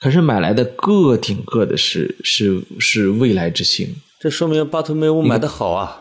[0.00, 3.94] 可是买来的个顶个的是是是未来之星。
[4.20, 5.98] 这说明巴图梅乌买的好啊。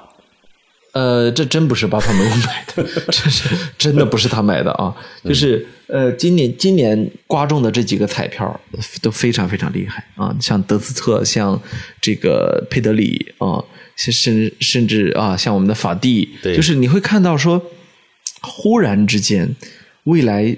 [0.93, 4.93] 呃，这真不是巴图梅乌买的， 这是真的不是他买的啊！
[5.23, 8.59] 就是呃，今年今年刮中的这几个彩票
[9.01, 11.57] 都非常非常厉害啊，像德斯特，像
[12.01, 13.63] 这个佩德里啊，
[13.95, 17.63] 甚甚甚至啊，像我们的法蒂，就是你会看到说，
[18.41, 19.55] 忽然之间，
[20.03, 20.55] 未来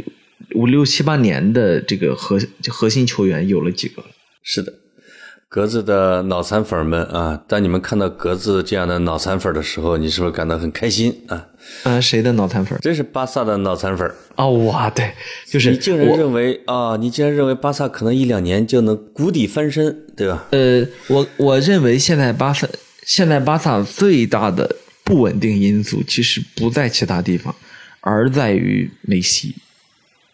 [0.56, 4.08] 五六七八年的这个核核心球员有了几个了。
[4.42, 4.74] 是的。
[5.50, 11.46] 格子的脑残粉们啊，当你们看到格子这样的脑残粉的时候，你是不是感到很开心啊？
[11.84, 12.76] 啊，谁的脑残粉？
[12.82, 15.14] 这是巴萨的脑残粉啊，哇，对，
[15.46, 20.44] 就是你竟然认为啊，你竟然认为巴萨可能一两年就能谷底翻身，对吧？
[20.50, 22.68] 呃，我我认为现在巴萨
[23.06, 27.56] 现在巴萨最大的不稳定因素其实不在其他地方，
[28.06, 29.56] 而在于梅西，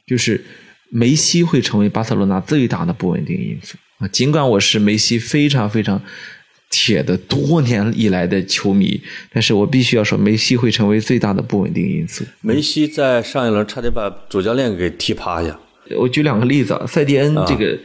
[0.05, 0.43] 就是
[0.89, 3.77] 梅西会成为巴塞罗那最大的不稳定因素。
[3.99, 6.01] 啊，尽管我是梅西非常非常
[6.71, 8.99] 铁的多年以来的球迷，
[9.31, 12.25] 但是我必须要说，梅西会成为最大的不稳定因素。
[12.41, 15.59] 梅西在上一轮差点把主教练给踢趴下。
[15.97, 17.77] 我举两个例子，塞蒂恩这个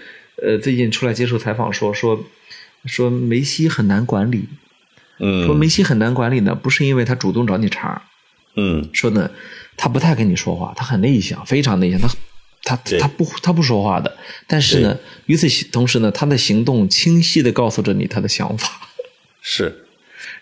[0.42, 2.24] 呃最近出来接受采访说说
[2.86, 4.48] 说梅西很难管理，
[5.18, 8.02] 嗯，说梅西很难管理呢，不是因为他主动找你茬，
[8.56, 9.30] 嗯，说呢
[9.76, 12.08] 他不太跟你说话，他很内向，非常内向，他。
[12.66, 18.88] 他他不他不说话的，但是呢，与此同时呢，他的行动清晰的告诉着你他的想法。
[19.42, 19.84] 是，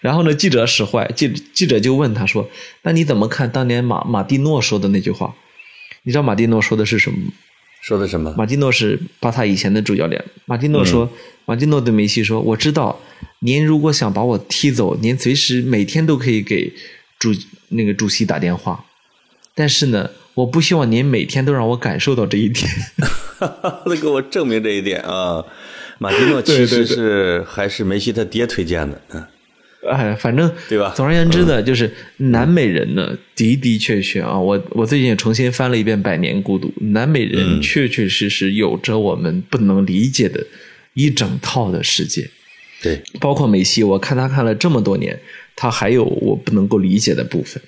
[0.01, 2.49] 然后呢，记者使坏，记记者就问他说
[2.83, 5.35] ：“那你怎么看当年马马蒂诺说的那句话？
[6.05, 7.33] 你知道马蒂诺说的是什么吗？
[7.81, 8.33] 说的什么？
[8.39, 10.25] 马蒂诺是巴萨以前的主教练。
[10.45, 11.11] 马蒂诺说，
[11.45, 13.01] 马蒂诺对梅西说：我知道，
[13.41, 16.73] 您如果想把我踢走，您随时每天都可以给
[17.19, 17.35] 主
[17.71, 18.85] 那个主席打电话，
[19.55, 22.67] 但是呢。”我不希望您每天都让我感受到这一点，
[23.85, 25.45] 那给我证明这一点啊！
[25.99, 29.23] 马蒂诺其实是还是梅西他爹推荐的，嗯，
[29.91, 30.95] 哎，反正对吧？
[30.97, 40.43] 总而言之呢，就是南美人呢的的确确啊，我我最近也重新翻了一遍《百年孤独》，南美人确确实实有着我们不能理解的
[40.95, 42.27] 一整套的世界，
[42.81, 45.21] 对，包括梅西，我看他看了这么多年，
[45.55, 47.63] 他还有我不能够理解的部分。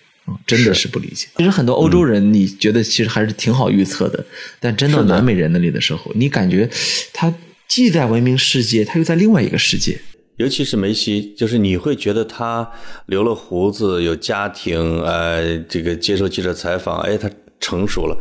[0.46, 1.26] 真的是不理解。
[1.37, 4.24] 其实很多欧洲人，你觉得其实还是挺好预测的，
[4.58, 6.68] 但真到南美人那里的时候，你感觉
[7.12, 7.32] 他
[7.68, 10.00] 既在文明世界，他又在另外一个世界。
[10.37, 12.70] 尤其是梅西，就是你会觉得他
[13.06, 18.18] 留了胡子，有家庭，呃，这个接受记者采访，哎，他成熟了，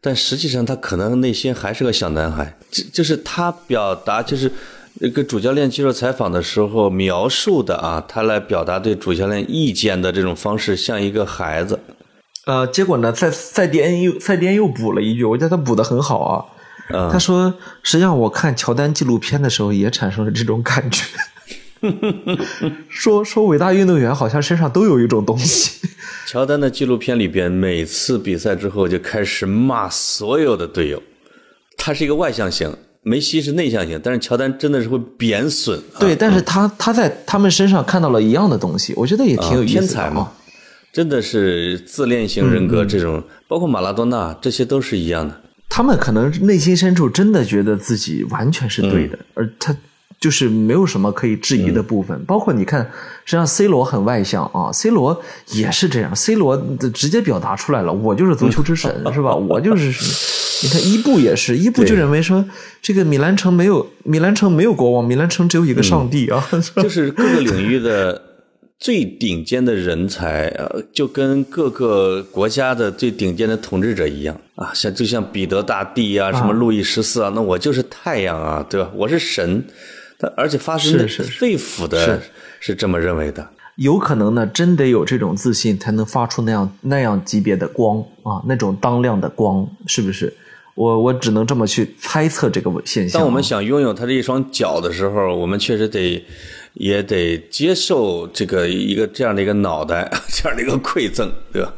[0.00, 2.58] 但实际上他可能内心还是个小男孩。
[2.70, 4.50] 就就是他表达就是。
[5.00, 11.80] 那个主教练接受采访的时候描述的啊，他来表达对主教练意见的这种方式，像一个孩子。
[12.46, 16.44] 呃，结果呢，在赛迪恩又赛迪恩又补了一句，我觉得他补的很好啊。
[17.10, 17.52] 他说
[17.82, 21.02] ：“实际上，我看乔丹纪录片的时候也产生了这种感觉。
[22.88, 25.88] 说说伟大运动员好像身上都有一种东西。
[26.26, 31.02] 乔丹的纪录片里边，每次比赛之后就开始骂所有的队友。
[31.76, 35.80] 他是一个外向型。”梅西是内向型，但是乔丹真的是会贬损。
[36.00, 39.72] 对，但是他他在他们身上看到了一样的东西，我觉得也挺有意思。
[39.74, 40.32] 天才嘛，
[40.92, 45.40] 真的是自恋型人格，这种包括马拉多纳，这些都是一样的。
[45.68, 49.76] 他们可能内心深处真的觉得自己完全是对的，而他。
[50.20, 52.80] 就是没有什么可以质疑的部分，包括你看，
[53.26, 56.56] 实际上 C 罗很外向啊，C 罗也是这样，C 罗
[56.94, 59.34] 直接表达出来了，我就是足球之神，是吧？
[59.34, 59.92] 我就是，
[60.64, 62.44] 你看伊布也是，伊布就认为说，
[62.80, 66.42] 这个米兰城没有米兰城没有国王，米兰城只有一个上帝啊，
[66.82, 68.20] 就是各个领域的
[68.78, 74.34] 最顶尖的人才啊，就跟各个国家的最顶尖的统治者一样。
[74.54, 78.90] 啊，像就像彼得大帝啊，什么路易十四啊，那我就是太阳啊，对吧？
[78.94, 79.62] 我是神。
[80.38, 82.22] 而且发自肺腑的
[82.58, 83.46] 是这么认为的，
[83.76, 87.68] 有可能呢，真得有这种自信，才能发出那样那样级别的。
[87.68, 90.32] 光啊，那种当量的光，是不是？
[90.74, 93.20] 我我只能这么去猜测这个现象。
[93.20, 96.24] 当我们想拥有他这一双脚的时候，我们确实得
[96.74, 101.72] 也得接受这个一个这样的一个脑袋， 这样的一个馈赠，对吧？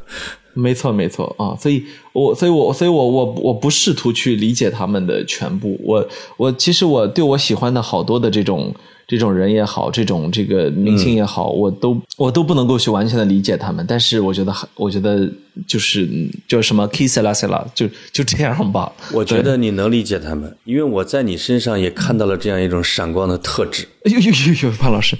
[0.54, 1.84] 没错，没错啊，所以
[2.20, 5.78] 我所以我所以我我我不试图去理解他们的全部。
[5.82, 8.74] 我我其实我对我喜欢的好多的这种。
[9.08, 13.86] 这种人也好，这种这个明星也好，我都我都不能够去完全的理解他们。
[13.86, 15.30] 但是我觉得，我觉得
[15.64, 16.08] 就是
[16.48, 18.90] 叫什么 kiss la s la，就就这样吧。
[19.14, 23.86] 我觉得你能理解他们，因为我在你身上也看到了这样一种闪光的特质。
[24.06, 25.16] 哎呦呦呦呦，潘老师，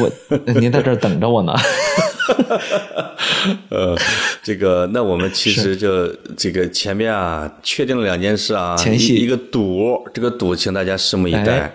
[0.00, 0.10] 我
[0.58, 1.52] 您在这儿等着我呢。
[3.68, 3.94] 呃，
[4.42, 11.72] 这个，那我们其实就这个前面啊，确定了两件事啊，前戏一个赌，这个赌，请大家拭目以待。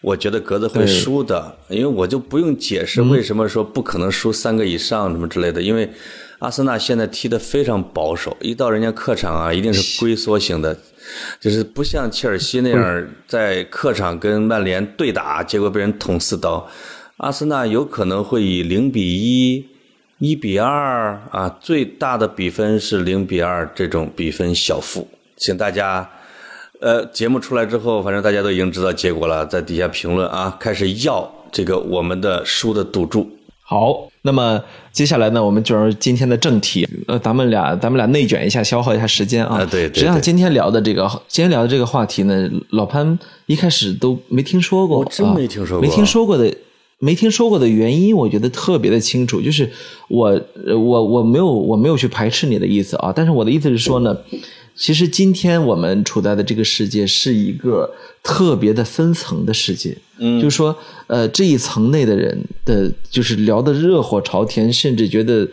[0.00, 5.90] 我觉得格子会输的，因为我就不用解释为什么说不可能输三个以上什么之类的，因为
[6.38, 10.78] 阿森纳现在踢得非常保守，一到人家客场啊，一定是龟缩型的，
[11.40, 16.68] 就是不像切尔西那样在客场跟曼联对打，结果被人捅四刀。
[17.16, 19.66] 阿森纳有可能会以零比一、
[20.18, 26.08] 一比二啊，最大的比分是零比二这种比分小负，请大家。
[26.80, 33.28] 呃，节目出来之后，反正大家都已经知道结果了，在底下评论啊，开始要这个我们的书的赌注。
[33.62, 36.88] 好，那么接下来呢，我们就是今天的正题。
[37.08, 39.58] 呃，咱们俩，咱们俩内卷一下，消耗一下时间啊。
[39.68, 39.94] 对对。
[39.94, 46.48] 实际上，今天聊的这个，今天聊的这个话题呢，老潘一开始都没听说过，我真没听说过，没听说过的，
[46.98, 49.70] 没听说过的原因，我觉得特别的清楚，就是
[50.08, 54.16] 我，我，我没有，我没有去排斥你的意思啊，但是我的意思是说呢。
[54.80, 60.76] 其实今天我们处在的这个世界是一个特别的分层的世界，嗯，就是说，
[61.08, 65.44] 呃，这一层内的人的，就是聊的热火朝天，甚至觉得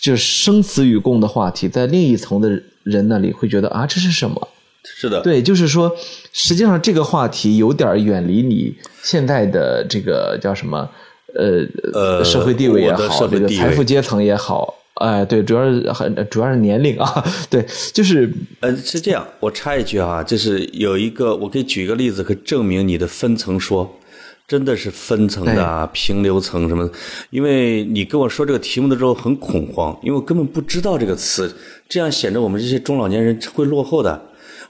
[0.00, 2.48] 就是生死与共的话题，在另一层的
[2.84, 4.48] 人那里会觉得啊，这是什么？
[4.84, 5.94] 是的，对，就是说，
[6.32, 10.88] 实际上这个话题有点远离你现在的这个叫什么，
[11.34, 14.74] 呃呃，社会地位也好，这个财富阶层也好。
[14.94, 23.98] 哎，对，主要是很主要是年龄啊， 对，就是呃是这样，我插一句啊，就是有一个，我可以举一个例子，可以证明你的分层说
[24.46, 26.88] 真的是分层的啊，平流层什么？
[27.30, 31.52] 因为你跟我说这个题目的时候很恐慌，因为我根本不知道这个词，
[31.88, 34.22] 这样显得我们这些中老年人会落后的，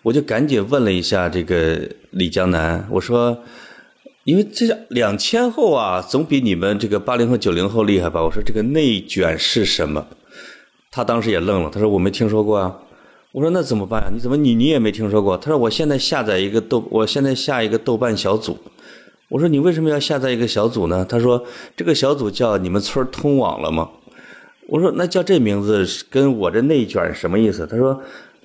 [0.05, 3.43] 我就赶紧问了一下这个李江南，我说。
[4.25, 8.23] 因为这两千后啊，总比你们这个八零后、九零后厉害吧？
[8.23, 10.07] 我说这个内卷是什么？
[10.91, 12.75] 他当时也愣了，他说我没听说过啊。
[13.33, 14.09] 我说那怎么办呀？
[14.11, 15.37] 你怎么你你也没听说过？
[15.37, 18.57] 他说我现在下载一个豆，我现在下一个豆瓣小组。
[19.29, 21.05] 我说你为什么要下载一个小组呢？
[21.07, 21.45] 他说
[21.77, 23.91] 这个小组叫你们村通网了吗？
[24.69, 27.67] 我说那叫这名字跟我这内卷什么意思？
[27.67, 28.03] 他说。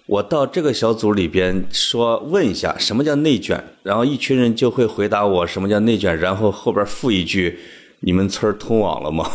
[0.10, 7.60] 我到这个小组里边说问一下什么叫内卷，然后一群人就会回答我什么叫内卷，然后后边附一句：
[8.00, 9.30] 你们村通网了吗？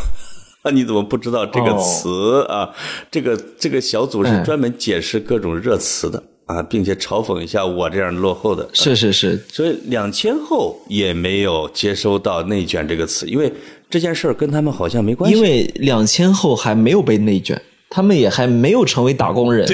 [0.65, 2.69] 那 你怎么不知道这个词啊？
[3.09, 8.69] 这个这个小组是专门解释各种热词的啊，并且嘲讽一下我这样落后的。
[8.73, 13.53] 是是是，所以两千后也没有接收到内卷这个词，因为
[13.89, 15.37] 这件事儿跟他们好像没关系。
[15.37, 19.69] 因为两千后还没有被内卷，他们也还没有成为打工人。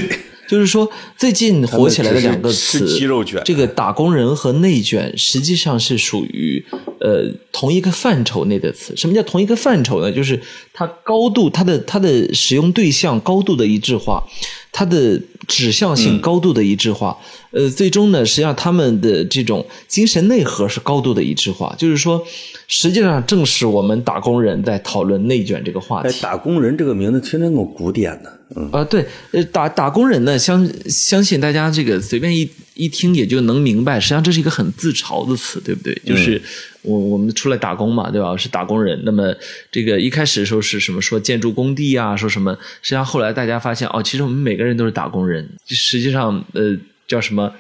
[0.50, 2.98] 就是说，最近火起来的两个词，
[3.44, 6.60] 这个打工人和内卷，实际上是属于
[6.98, 8.92] 呃同一个范畴内的词。
[8.96, 10.10] 什么叫同一个范畴呢？
[10.10, 10.40] 就是
[10.72, 14.26] 它高度，它的它的使用对象高度的一致化，
[14.72, 17.16] 它的指向性高度的一致化。
[17.52, 21.74] 呃，最终呢，实际上他们的这种精神内核是高度的一致化。
[21.76, 22.24] 就是说，
[22.68, 26.20] 实际上正是我们打工人在讨论内卷这个话题。
[26.20, 28.30] 打工人这个名字听着那么古典呢。
[28.72, 32.48] 啊，对，呃，打打工人呢，相相信大家这个随便一
[32.80, 35.94] 一听也就能明白，实际上这是一个很自嘲的词，对不对？
[36.04, 36.40] 就是
[36.80, 38.34] 我我们出来打工嘛，对吧？
[38.34, 38.98] 是打工人。
[39.04, 39.34] 那么
[39.70, 41.00] 这个一开始的时候是什么？
[41.02, 42.56] 说建筑工地啊，说什么？
[42.80, 45.46] 实际上后来大家发现，哦，其实我们每个人都是打工人。
[45.66, 46.74] 实际上，呃，
[47.06, 47.52] 叫什么？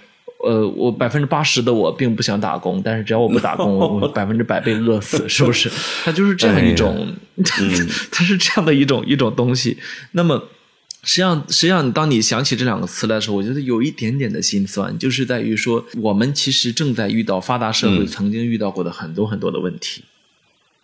[0.42, 5.70] 呃，我百分之八十的我并不想打工，但是只要我不打工， 我百分之百被饿死， 是不是？
[6.02, 7.14] 它就是这样一种，
[8.10, 9.76] 它是这样的一种一种东西。
[10.12, 10.42] 那么。
[11.02, 20.04] 实际上，实际上，当你想起这两个词来的时候，我觉得有一点点的心酸，就是在于说，我们其实正在遇到发达社会曾经遇到过的很多很多的问题。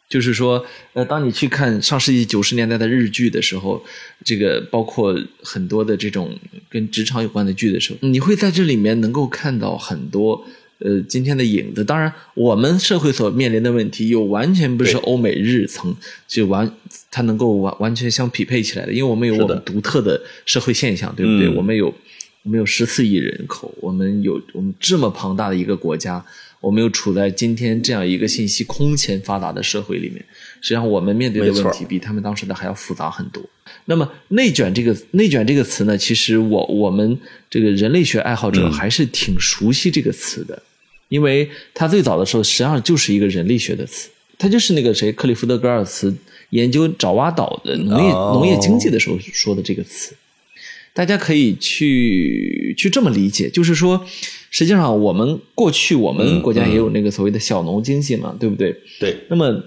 [0.08, 3.84] 就是说，呃，当你去看上世纪九十年代的日剧的时候，
[4.24, 6.38] 这个包括很多的这种
[6.70, 10.46] 跟职场有关的剧的时候，你会在这里面能够看到很多。
[10.78, 15.96] 呃，今天的影子，当然，我们社会所面临的问题又完全不是欧美日层
[16.28, 16.70] 就完，
[17.10, 21.48] 它能够完完全相匹配起来的，因为我们有我们独特的社会现象，对不对？
[21.48, 21.86] 我们有
[22.42, 26.22] 我们有十四亿人口，我们有我们这么庞大的一个国家，
[26.66, 30.16] 我我们又处在今天这样一个信息空前发达的社会里面，
[30.60, 33.40] 实际上我们面对的问题比他们当时的还要复杂很多。
[33.84, 37.16] 那么“内卷”这个“内卷”这个词呢，其实我我们
[37.48, 40.60] 这个人类学爱好者还是挺熟悉这个词的，
[41.08, 46.12] 因为它最早的时候实际上就是一个人类学的词，它就是那个谁克里夫德·格尔茨
[46.50, 50.16] 研究爪哇岛的农业农业经济的时候说的这个词。
[50.92, 54.06] 大家可以去去这么理解，就是说，
[54.56, 58.74] 实际上我们过去我们国家也有那个所谓的小农经济嘛，对不对？
[58.98, 59.14] 对。
[59.28, 59.62] 那么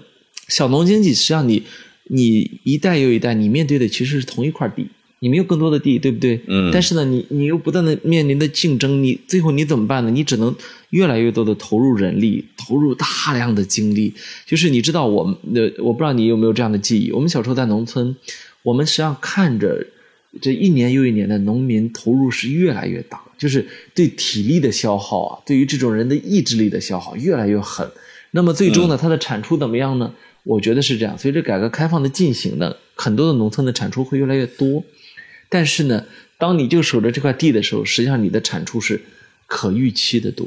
[0.48, 1.62] 小农经济实际上你
[2.08, 4.84] 你一代又一代，你面对的其实是同一块地，
[5.20, 6.40] 你没有更多的地，对不对？
[6.48, 6.72] 嗯。
[6.72, 10.10] 但是呢，你你又不断的面临的竞争，你最后你怎么办呢？
[10.10, 10.52] 你只能
[10.88, 14.12] 越来越多的投入人力，投入大量的精力。
[14.44, 18.16] 就是你知道，我们的我不知道你有没有这样的记忆，我们小时候在农村，
[18.64, 19.86] 我们实际上看着。
[20.40, 27.90] 这一年又一年的农民投入是越来越大，就是对体力的消耗啊，对于这种人的意志力的消耗越来越狠。
[28.32, 30.12] 那么最终呢，它的产出怎么样呢？
[30.42, 31.16] 我觉得是这样。
[31.18, 34.84] 随着改革开放的进行呢，很多的农村的产出会越来越多。
[35.48, 36.04] 但是呢，
[36.36, 39.00] 当你就守着这块地的时候，实际上你的产出是
[39.46, 40.46] 可预期的多。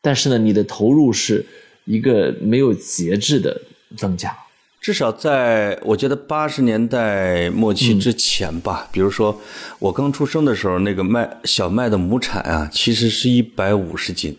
[0.00, 1.44] 但是呢，你的投入是
[1.84, 3.60] 一个没有节制的
[3.96, 4.34] 增加。
[4.82, 9.40] 至少在我觉得八十年代末期之前吧，比如说
[9.78, 14.36] 我刚出生的时候，那个麦小麦的亩产啊，其实是一百五十斤。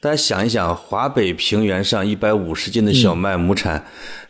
[0.00, 3.82] 大家想一想，华北平原上一百五十斤的小麦亩产，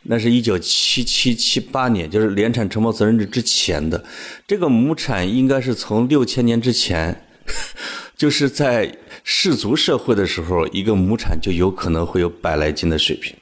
[0.05, 4.05] 那是一九七七七八年，就是联产承包责任制之前的。
[4.47, 7.27] 这个亩产应该是从六千年之前，
[8.17, 13.35] 就是在氏族社会的时候，一个亩产就有可能会有百来斤的水平。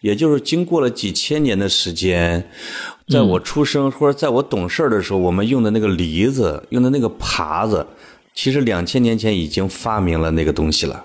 [0.00, 2.50] 也就是经过了几千年的时间，
[3.08, 7.86] 在我出生或者在我懂事的时候，我们用的那个犁子，用的那个耙子，
[8.34, 11.04] 其实两千年前已经发明了那个东西了，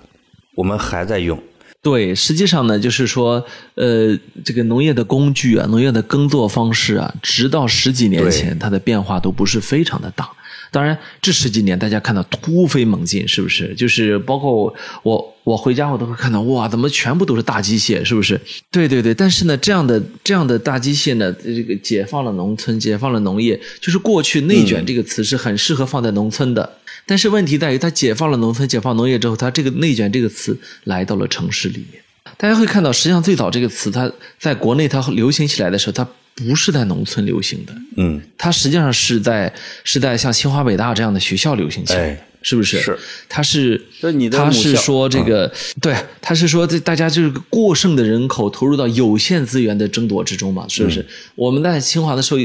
[0.55, 1.37] 我们还在用。
[1.81, 10.31] 对，实际上呢，就是说，呃，这个农业的工具啊，农业的耕作方式啊，直到十几年前，它的变化都不是非常的大。
[10.71, 13.73] 当然，这十几年大家看到突飞猛进，是不是？
[13.75, 18.39] 就是包括我，我回家我都会看到，哇，怎么全部都是大机械，是不是？
[18.71, 19.13] 对对对。
[19.13, 26.77] 但是呢，这样的这样的大机械呢，这个解放了农村，解放了农业，就是过去“内卷”这个词是很适合放在农村的。
[27.05, 32.01] 但是问题在于，它解放了农村，解放农业之后，它这个“内卷”这个词来到了城市里面。
[32.37, 36.07] 大家会看到，实际上最早这个词，它在国内它流行起来的时候，它。
[36.35, 39.51] 不是在农村流行的，嗯，它实际上是在
[39.85, 42.77] 是在像清华北大这样的学校流行起来的，是不是？
[42.79, 45.49] 是，它是，就你的他是说这个，
[45.81, 51.05] 对，他是说这大家就是过剩的人口投入到有限资源的争夺之中嘛，是不是？
[51.35, 52.39] 我们在清华的时候，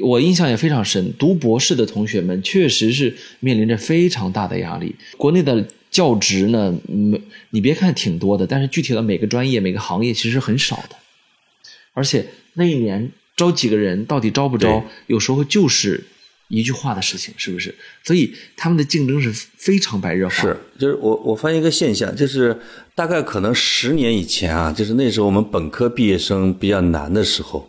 [0.00, 4.94] 我印象也非常深，读博士的同学们确实是面临着非常大的压力。
[5.16, 7.20] 国内的教职呢，没
[7.50, 10.96] 你别看挺多的，但是具体的每个专业、每个行业其实很少的，
[11.92, 12.26] 而且。
[12.54, 14.84] 那一年招几个人，到底招不招？
[15.06, 16.04] 有时候就是
[16.48, 17.74] 一句话的事情，是不是？
[18.04, 20.34] 所以他们的竞争是非常白热化。
[20.34, 22.54] 是，就是我我发现一个现象，就是
[22.94, 27.66] 大概可能十年以前啊，就是那时候我们本科毕业生比较难的时候，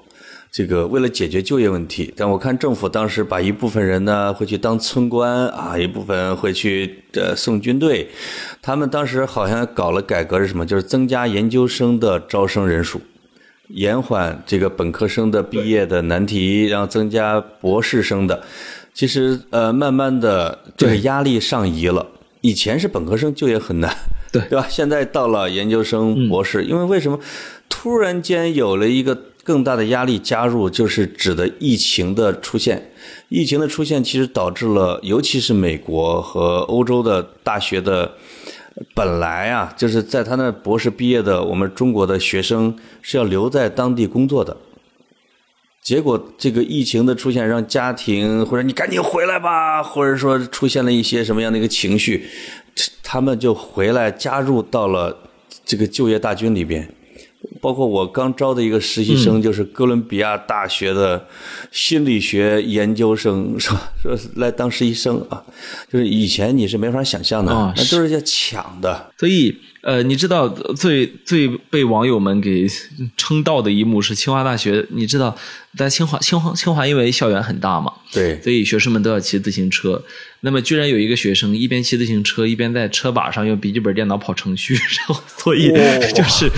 [0.52, 8.10] 这个为了解决就业问题，但我看政府当时把一部分人呢会去当村官啊，一部分会去呃送军队，
[8.62, 10.66] 他们当时好像搞了改革是什么？
[10.66, 13.00] 就是增加研究生的招生人数。
[13.74, 18.44] 延缓这个本科生的毕业的难题，然后增加博士生的，
[18.94, 22.06] 其实呃，慢慢的这个压力上移了。
[22.42, 23.96] 以前是本科生就业很难，
[24.32, 24.68] 对 对吧？
[24.70, 27.20] 现在到了研究生、博士，因为为什么
[27.68, 32.92] 突然间有了一个更大的压力加入，就是指的疫情的出现。
[33.30, 38.12] 疫情的出现其实导致了，尤其是美国和欧洲的大学的。
[38.96, 44.58] 本来啊，就是在他那博士毕业的我们中国的学生是要留在当地工作的，
[45.82, 52.28] 结果这个疫情的出现，让家庭或者你赶紧回来吧，或者说出现了一些什么样的一个情绪，
[53.04, 55.16] 他们就回来加入到了
[55.64, 56.90] 这个就业大军里边。
[57.62, 61.28] 包括我刚招的一个实习生，就是哥伦比亚大学的
[61.72, 63.92] 心理学研究生， 是吧？
[64.02, 65.44] 说来当实习生啊，
[65.92, 69.12] 就是以前你是没法想象的，那都是要抢的。
[69.18, 72.66] 所以，呃，你知道最最被网友们给
[73.18, 75.36] 称道的一幕是清华大学，你知道
[75.78, 80.02] 在清华清华清华因为校园很大嘛，对，所以学生们都要骑自行车。
[80.40, 85.68] 那么，居然有一个学生一边骑自行车，一边在车把上用笔记本电脑跑程序， 然后所以
[86.16, 86.50] 就是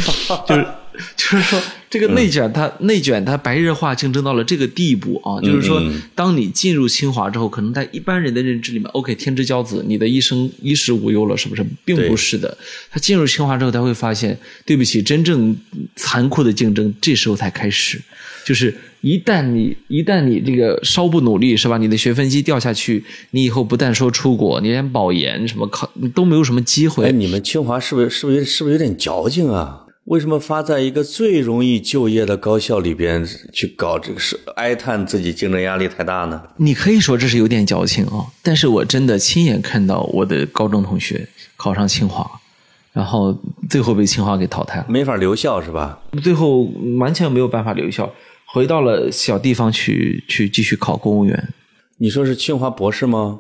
[0.48, 0.68] 就是
[1.16, 5.82] 就是说，这个内卷它内卷它白热化竞争到了这个地步啊，就是说，
[6.14, 11.66] 当你进入清华之后，可能在一般人的认知里面，OK，天之骄子，你的一生衣食无忧了，是不是？
[11.84, 12.58] 并不是的。
[12.90, 15.56] 他进入清华之后，他会发现，对不起，真正
[15.96, 18.02] 残酷的竞争这时候才开始。
[18.46, 18.72] 就是
[19.02, 21.80] 一旦你一旦你这个稍不努力，是吧？
[21.80, 27.06] 你的学分机掉下去，你以后不但说出国，你连保研什么考都没有什么机会。
[27.06, 29.85] 哎，你们清华是不是是不是是不是有点矫情啊？
[30.06, 34.40] 为什么发在一个最容易就业的高校里边去搞这个事？
[34.56, 36.44] 哀叹自己竞争压力太大呢？
[36.58, 41.28] 你可以说这是有点矫情啊，但是我真的亲眼看到我的高中同学
[41.58, 42.30] 考上清华，
[42.94, 43.36] 然后
[43.68, 46.00] 最后被清华给淘汰了，没法留校是吧？
[46.22, 46.62] 最后
[47.00, 48.14] 完全没有办法留校。
[48.46, 51.50] 回到了小地方去，去继续考公务员。
[51.98, 53.40] 你说是清华博士吗？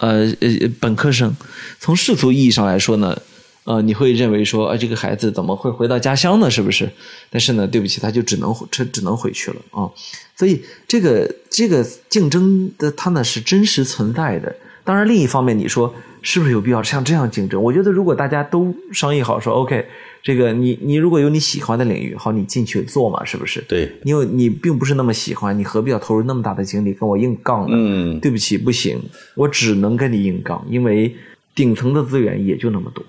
[0.00, 0.48] 呃呃，
[0.80, 1.36] 本科生。
[1.78, 3.16] 从世俗意义上来说呢，
[3.64, 6.50] 呃，你会认为说，啊，这个孩子怎么会回到家乡呢？
[6.50, 6.90] 是不是？
[7.30, 9.88] 但是呢，对不起，他就只能他只能回去了啊。
[10.36, 14.54] 所以这个这个竞争的它呢是真实存在的。
[14.82, 17.62] 当然，另一方面，你说是不是有必要像这样竞争？
[17.62, 19.86] 我觉得，如果大家都商议好说，OK。
[20.22, 23.62] 这个你你如果有你喜欢的领域，好，你进去做嘛，是不是？
[23.62, 27.74] 对，你有你并不是那么喜欢，你何必要投入那么大的精力跟我硬杠呢？
[27.74, 29.00] 嗯，对不起，不行，
[29.34, 31.16] 我只能跟你硬杠，因为
[31.54, 33.02] 顶层的资源也就那么多。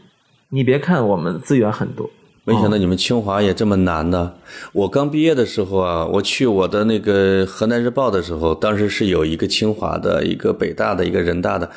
[0.54, 2.10] 你别看我们资源很多，
[2.44, 4.34] 没想到你们清华也这么难呢。
[4.74, 11.72] 我刚毕业的时候啊，我去我的那个河南日报的时候，当时是有一个清华的、一个北大的、一个人大的。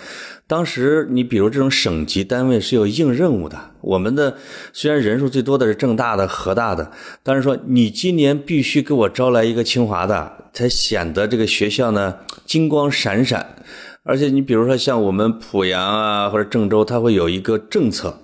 [0.49, 4.37] 当时你比如这种省级单位是有硬任务的，我们的
[4.73, 6.91] 虽然人数最多的是郑大的、河大的，
[7.23, 13.55] 但是说你今年必须给我招来一个清华的，才显得这个学校呢金光闪闪。
[14.03, 18.15] 而且你比如说像我们濮阳啊或者郑州，它会有一个政策，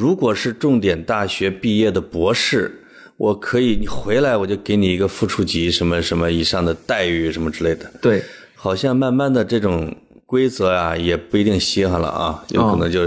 [0.00, 2.82] 如果是重点大学毕业的博士，
[3.18, 7.92] 我可以你回来我就给你一个副处级什么什么以上的待遇什么之类的。
[8.00, 8.22] 对，
[8.54, 9.94] 好像慢慢的这种。
[10.30, 13.00] 规则啊，也不一定稀罕了啊，有可能就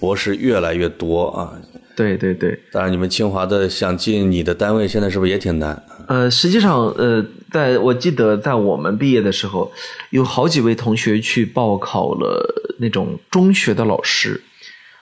[0.00, 1.54] 博士越来越多啊。
[1.94, 5.80] 对对对，当然你们清华的想进你的单位，现在是不是也挺难？
[6.08, 9.70] 呃，实际上，呃，在我记得在我们毕业的时候，
[10.10, 14.42] 有好几位同学去报考了那种中学的老师。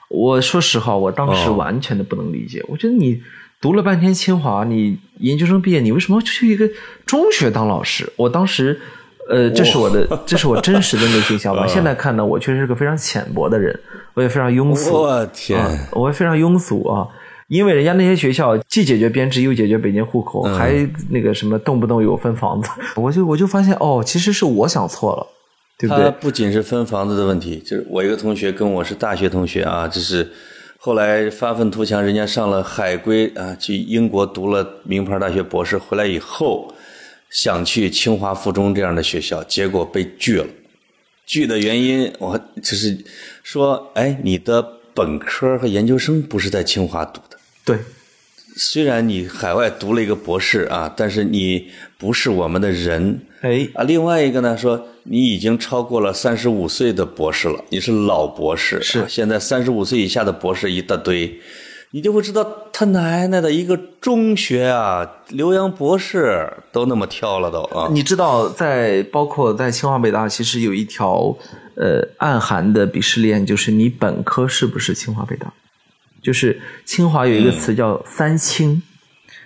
[0.09, 2.65] 我说实话，我当时完全的不能理解。
[2.69, 3.23] 我觉得你
[3.61, 6.69] 读了半天清华，你研究生毕业，你为什么要去一个
[7.05, 8.13] 中学当老师？
[8.17, 8.81] 我当时。
[9.29, 11.67] 呃，这是我的，这是我真实的内心想法。
[11.67, 13.77] 现在看呢，我确实是个非常浅薄的人，
[14.15, 15.03] 我也非常庸俗。
[15.03, 17.09] 我天，我也非常庸俗啊！
[17.49, 22.71] 因为人家那些学校既解决编制，又解决北京户口，还那个什么，动不动有分房子。
[22.95, 25.27] 我就我就发现，哦，其实是我想错了，
[25.79, 26.11] 对不对？
[26.21, 30.31] 不仅是分房子的问题，就是我一个同学跟我是大学同学啊，就是
[30.79, 36.73] 后来发愤图强，人家上了海归啊，去英国读了名牌大学博士，回来以后。
[37.29, 40.47] 想去清华附中这样的学校，结果被拒了。
[41.27, 42.97] 拒的原因，我就是
[43.43, 44.65] 说，哎，你的
[44.95, 47.37] 本科和研究生不是在清华读的。
[47.65, 47.79] 对，
[48.57, 51.69] 虽然你海外读了一个博士啊，但是你
[51.99, 53.21] 不是我们的人。
[53.41, 58.83] 哎，啊，另外一个呢，说你已经超过了三十五岁的博士了，你是老博士。
[58.83, 61.41] 是，现在三十五岁以下的博士一大堆。
[61.93, 67.89] 你就会知道他奶奶的一个中学啊，留洋博士都那么挑了都啊！
[67.93, 71.35] 你知道，在包括在清华北大，其实有一条
[71.77, 75.53] 呃暗含的鄙视链，就是你本科是不是清华北大？
[76.21, 78.83] 就是清华有一个词叫“三清”，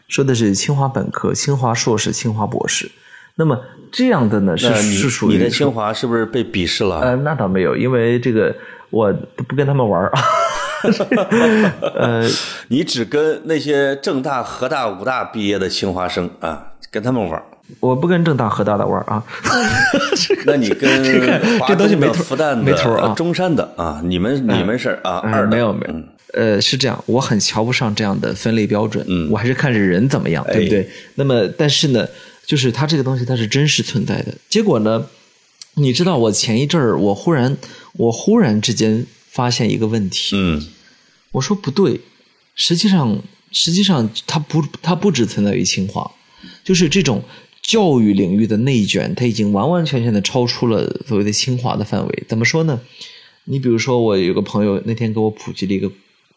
[0.08, 2.90] 说的是清华本科、清华硕士、清华博士。
[3.41, 3.59] 那么
[3.91, 7.01] 这样的呢，是是属于你的清华是不是被鄙视了？
[7.01, 8.55] 呃，那倒没有，因为这个
[8.91, 9.11] 我
[9.49, 10.12] 不跟他们玩啊。
[11.97, 12.28] 呃，
[12.68, 17.43] 你只跟那些正大、河大、武大毕业的清华生啊，跟他们玩。
[17.80, 19.22] 我不跟正大、河大的玩啊。
[20.45, 21.03] 那你跟
[21.66, 25.95] 这东西没复旦没头啊，中山的啊，你们你们是啊，二没有没有。
[26.34, 29.05] 呃，是这样，我很瞧不上这样的分类标准。
[29.09, 30.88] 嗯，我还是看着人怎么样，对不对？
[31.14, 32.07] 那么，但是呢，
[32.51, 34.30] 就是它这个东西它是真实存在的。
[34.48, 35.07] 结果呢，
[35.74, 37.57] 你知道，我前一阵儿，我忽然，
[37.94, 39.07] 我忽然之间。
[39.32, 40.61] 发现一个问题，嗯，
[41.30, 42.01] 我说不对，
[42.57, 43.22] 实际上，
[43.53, 46.11] 实际上它不，它不只存在于清华，
[46.64, 47.22] 就是这种
[47.62, 52.24] 教育领域的内卷，它已经完完全全的超出了所谓的清华的范围。
[52.26, 52.80] 怎么说呢？
[53.44, 55.88] 你比如说，我有个朋友那天给我普及了一个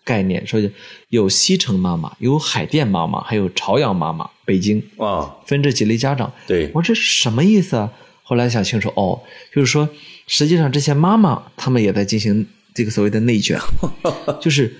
[0.04, 0.62] 概念，说
[1.10, 6.32] 有西城妈妈，有海淀妈妈，还有朝阳妈妈，北京啊，分这几类家长。
[6.47, 7.91] 对，我说这是什么意思啊？
[8.24, 9.22] 后来想清楚，哦，
[9.54, 9.88] 就是说，
[10.28, 12.45] 实际上这些妈妈她们也在进行。
[12.76, 13.60] 这个所谓的内卷，
[14.41, 14.76] 就是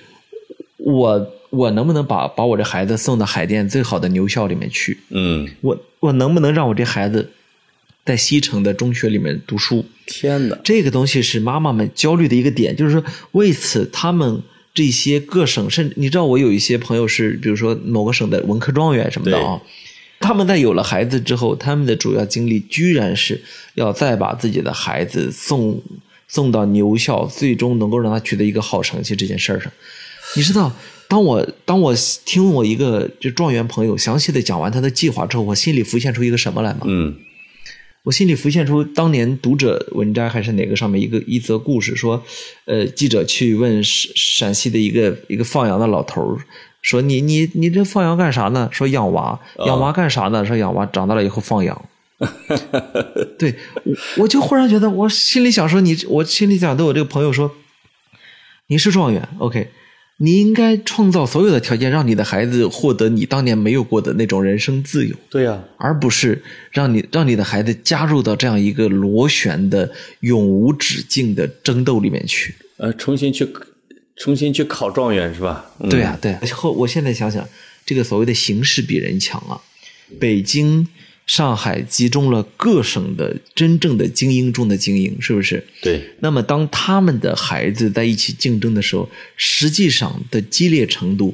[0.78, 4.98] 我我能不能把把我这孩子送到海淀最好的牛校里面去？
[5.10, 7.32] 嗯，我我能不能让我这孩子
[8.04, 9.86] 在西城的中学里面读书？
[10.08, 13.04] 天哪，这个东西是妈妈们焦虑的一个点，就是说
[13.34, 14.42] 为此他们
[14.74, 19.62] 这些各省，甚至你知道，我有一些朋友是，比如说某个省的文科状元什么的啊，
[20.20, 23.40] 他们在有了孩子之后，他们的主要精力居然是
[23.76, 25.82] 要再把自己的孩子送
[26.28, 29.72] 送到牛校，最终能够让他取得一个好成绩这件事儿上。
[30.36, 30.74] 你知道，
[31.08, 31.94] 当我当我
[32.26, 36.80] 听我一个就状元朋友详细的讲完他的计划之后，我心里浮现出一个什么来吗？
[36.86, 37.16] 嗯
[38.04, 42.22] 我心里浮现出当年读者文摘还是哪个上面一个一则故事，说，
[42.66, 46.38] 呃，记者去问陕陕西的一个一个放羊的老头儿，
[46.82, 48.68] 说你你你这放羊干啥呢？
[48.74, 50.46] 说养娃，养娃干啥呢？
[50.46, 51.86] 说养娃长大了以后放羊。
[53.40, 57.52] 对，我我就忽然觉得，我心里想说你，我心里想对我这个朋友说，
[58.68, 59.70] 你是状元，OK，
[60.18, 65.16] 你应该创造所有的条件，让你的孩子获得你当年没有过的那种人生自由。
[65.30, 66.42] 对呀、而不是
[66.72, 69.92] 让你让你的孩子加入到这样一个螺旋的
[70.22, 72.56] 永无止境的争斗里面去。
[72.78, 73.48] 呃，重新去
[74.16, 75.72] 重新去考状元是吧？
[75.80, 76.40] 嗯、对啊，对啊。
[76.54, 77.48] 后我现在想想，
[77.86, 79.60] 这个所谓的形势比人强啊，
[80.20, 80.88] 北京、
[81.26, 85.66] 上海集中了各省的真正的精英中的精英，是不是？
[85.82, 91.34] 对，那么当他们的孩子在一起竞争的时候，实际上的激烈程度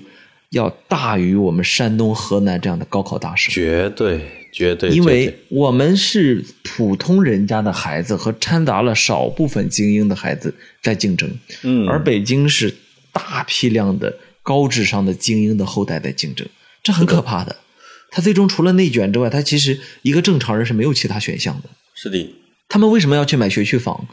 [0.52, 3.52] 要大于我们山东、河南这样的高考大省。
[3.52, 4.22] 绝对
[4.52, 11.30] 绝对，因为我们是普通人家的孩子和掺杂了少部分精英的孩子在竞争，
[11.64, 12.74] 嗯，而北京是
[13.12, 16.48] 大批量的高智商的精英的后代在竞争，
[16.84, 17.56] 这很可怕的。
[18.12, 21.70] 他最终除了内卷之外，他其实一个正常人是没有其他选项的。
[21.94, 22.34] 是的，
[22.68, 24.08] 他们为什么要去买学区房？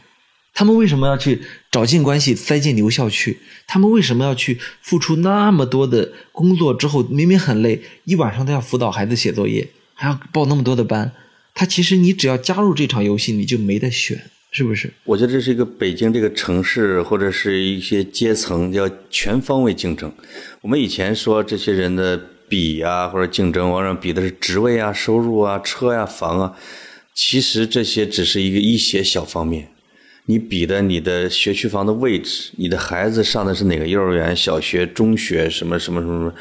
[0.53, 3.37] 他们为什么要去找近关系塞进牛校去？
[3.67, 11.11] 他们为什么要去付出那么多的工作之后，明明很累，一晚上都要辅导孩子写作业，还要报那么多的班？
[11.53, 14.19] 他其实你只要加入这场游戏，你就没得选，
[14.51, 14.91] 是不是？
[15.03, 20.11] 我觉得这是一个北京这个城市或者是一些阶层要全方位竞争。
[20.61, 22.19] 我们以前说这些人的
[22.49, 26.55] 比啊或者竞争，往往比的是职位啊、收入啊、车呀、房啊，
[27.13, 29.69] 其实这些只是一个一些小方面。
[30.29, 36.33] 你比的你的学区房的位置，你的孩子上的是哪个幼儿园、小学、中学，什么什么什么什么，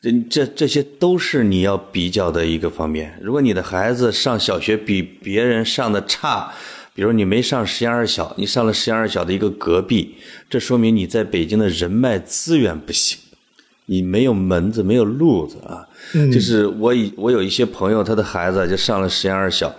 [0.00, 3.18] 这这这些都是你要比较的一个方面。
[3.20, 6.52] 如果你的孩子上小学比别人上的差，
[6.94, 10.14] 比如你没上实验二小，你上了实验二小的一个隔壁，
[10.48, 13.18] 这说明你在北京的人脉资源不行，
[13.86, 15.86] 你没有门子，没有路子啊。
[16.32, 19.74] 就是我以我有一些朋友，他的孩子就上了实验二小。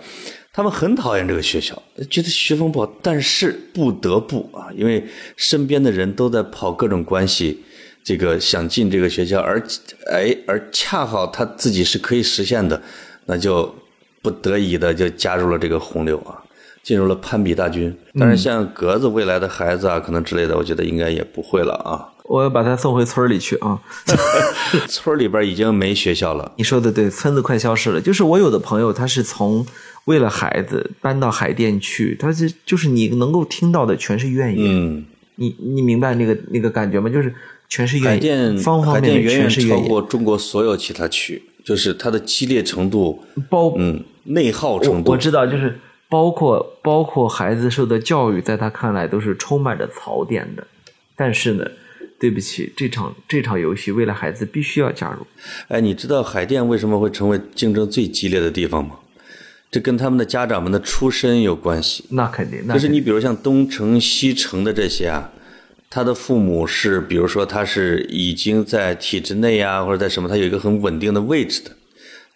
[0.52, 5.04] 他们很讨厌这个学校，觉得学风不好，但是不得不啊，因为
[5.36, 7.62] 身边的人都在跑各种关系，
[8.02, 9.62] 这个想进这个学校，而
[10.10, 12.80] 哎，而恰好他自己是可以实现的，
[13.26, 13.74] 那就
[14.22, 16.42] 不得已的就加入了这个洪流啊，
[16.82, 17.94] 进入了攀比大军。
[18.18, 22.08] 但是，像格子未来的孩子啊，可能之类的，我觉得应该也不会了啊。
[22.28, 23.80] 我要把他送回村里去啊！
[24.88, 26.52] 村里边已经没学校了。
[26.56, 28.00] 你说的对，村子快消失了。
[28.00, 29.64] 就是我有的朋友，他是从
[30.06, 34.66] 为了孩子搬到海淀去，他是就是你能够听到的全是怨言。
[34.68, 35.04] 嗯，
[35.36, 37.08] 你你明白那个那个感觉吗？
[37.08, 37.32] 就是
[37.68, 45.10] 全是怨言海淀言，方方海面面全是怨言，过中国所有其他区，就是它的激烈程度，包嗯，内耗程度。
[45.10, 50.66] 我我知道，就是包括包括孩子受的教育，在他看来都是充满着槽点的。
[51.16, 51.64] 但是呢，
[52.18, 55.26] 对不起，这场这场游戏为了孩子必须要加入。
[55.68, 58.96] 哎，你知道海淀为什么会成为竞争最激烈的地方吗？
[59.70, 62.04] 这跟他们的家长们的出身有关系。
[62.10, 65.30] 那肯定，那就是你比如像东城、西城的这些啊，
[65.90, 71.72] 他的父母是，比如说他是已经在体制内啊，或者在什么，他有一个很稳定的位置的，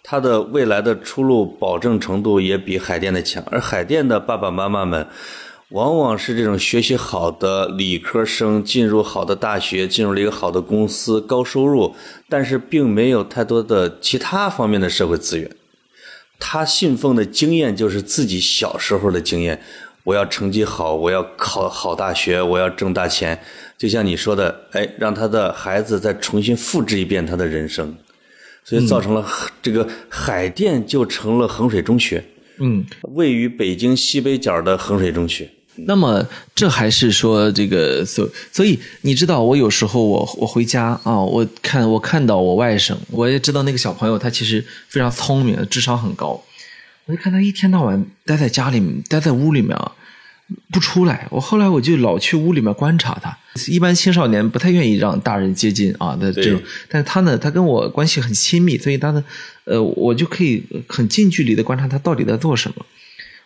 [0.03, 3.43] 他的未来的出路保证程度也比海淀的强。
[3.51, 5.07] 而海淀的爸爸妈妈们，
[5.71, 11.95] 往往是这种学习好的理科生，进入好的大学，进入了一个好的公司，高收入，
[12.29, 15.49] 但是并没有太多的其他方面的社会资源。
[16.41, 19.63] 他信奉的经验就是自己小时候的经验，
[20.03, 23.41] 我要成绩好，我要考好大学，我要挣大钱。
[23.79, 27.95] 就像你说的，哎，让他的孩子再重新复制一遍他的人生，
[28.65, 29.25] 所以造成了
[29.63, 32.25] 这个海淀就成了衡水中学，
[32.59, 35.49] 嗯，位于北京西北角的衡水中学。
[35.87, 46.43] 那么这还是说这个，所所以你知道，我有时候我我回家啊，我看我看到我外甥，我也知道那个小朋友他其实非常聪明，智商很高。
[47.07, 49.93] 我就看他一天到晚待在家里面，待在屋里面啊，
[50.71, 51.27] 不出来。
[51.31, 53.37] 我后来我就老去屋里面观察他。
[53.67, 59.25] 一般青少年不太愿意让大人接近啊的这种，但是他呢，他跟我关系很亲密，所以他呢，
[59.65, 62.87] 呃，我就可以很近距离的观察他到底在做什么。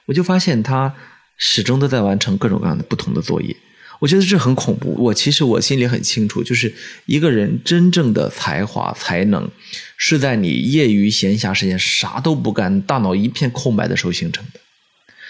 [0.04, 0.94] 我就发现他
[1.36, 3.56] 始终都在完成各种各样的不同的作业。
[4.00, 4.94] 我觉得这很恐怖。
[4.98, 6.74] 我其实我心里很清楚，就是
[7.06, 9.48] 一个人真正的才华才能，
[9.96, 14.60] 是在你业余闲暇时间啥都不干，大脑一片空白的时候形成的。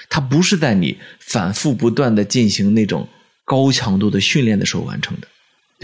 [0.09, 3.09] 它不是在你反复不断的进行那种
[3.45, 5.29] 高强度的训练的时候完成的。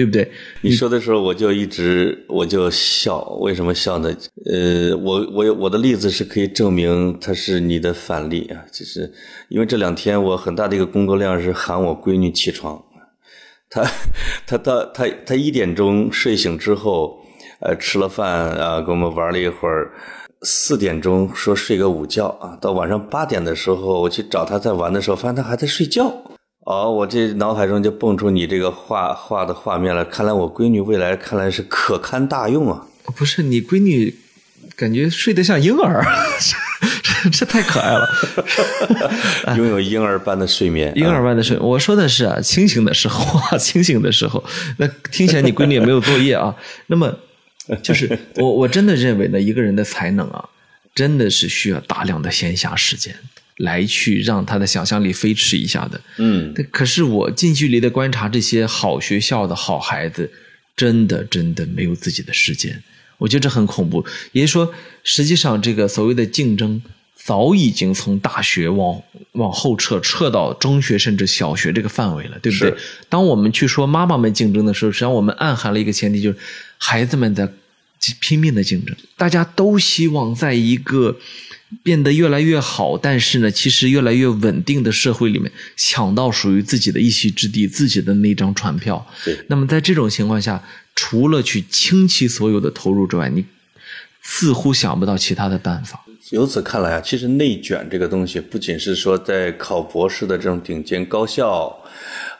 [0.00, 0.32] 对不对？
[0.62, 3.20] 你说的时候，我就一直我就笑。
[3.42, 4.10] 为什么笑呢？
[4.50, 8.64] 呃，我我我的例子是可以证明它是你的反例啊。
[8.72, 9.12] 就是
[9.50, 12.82] 因为这两天我很大的一个工作量是喊我闺女起床，
[13.68, 13.84] 她
[14.46, 17.18] 她到她她一点钟睡醒之后，
[17.60, 19.92] 呃，吃了饭啊，跟我们玩了一会儿，
[20.40, 26.10] 四点钟说睡个午觉啊，到晚上八点的时候我去找她在玩的时候，发现她还在睡觉。
[26.70, 30.04] 哦，我这脑海中就蹦出你这个画画的画面了。
[30.04, 32.86] 看来我闺女未来看来是可堪大用啊！
[33.16, 34.14] 不是你闺女，
[34.76, 36.00] 感觉睡得像婴儿，
[37.02, 38.08] 这这太可爱了，
[39.58, 40.92] 拥有婴儿般的睡眠。
[40.94, 44.44] 婴儿般的睡，我说的是啊，清醒的时候啊， 清醒的时候。
[44.76, 46.54] 那听起来你闺女也没有作业啊。
[46.86, 47.12] 那么，
[47.82, 50.48] 就是我我真的认为呢，一个人的才能啊，
[50.94, 53.12] 真的是需要大量的闲暇时间。
[53.60, 60.30] 来去让他的想象力飞驰一下的，嗯，可是我近距离的观察这些好学校的好孩子，
[60.74, 62.82] 真的真的没有自己的时间，
[63.18, 64.02] 我觉得这很恐怖。
[64.32, 66.80] 也就是说，实际上这个所谓的竞争
[67.14, 69.02] 早已经从大学往
[69.32, 72.74] 往后撤，撤到中学甚至小学这个范围了，对不对？
[73.10, 76.38] 当我们去说妈妈们竞争的时候，实际上我们暗含了一个前提，就是
[76.78, 77.46] 孩子们在
[78.20, 81.18] 拼命的竞争，大家都希望在一个。
[81.82, 89.06] 变得越来越好，但是呢，其实越来越稳定的社会里面，抢到属于自己的一席之地，自己的那张船票。
[89.24, 89.38] 对。
[89.48, 90.62] 那么在这种情况下，
[90.96, 93.44] 除了去倾其所有的投入之外，你
[94.20, 96.04] 似乎想不到其他的办法。
[96.30, 101.72] 由此看来啊，其实内卷这个东西，不仅是说在考博士的这种顶尖高校，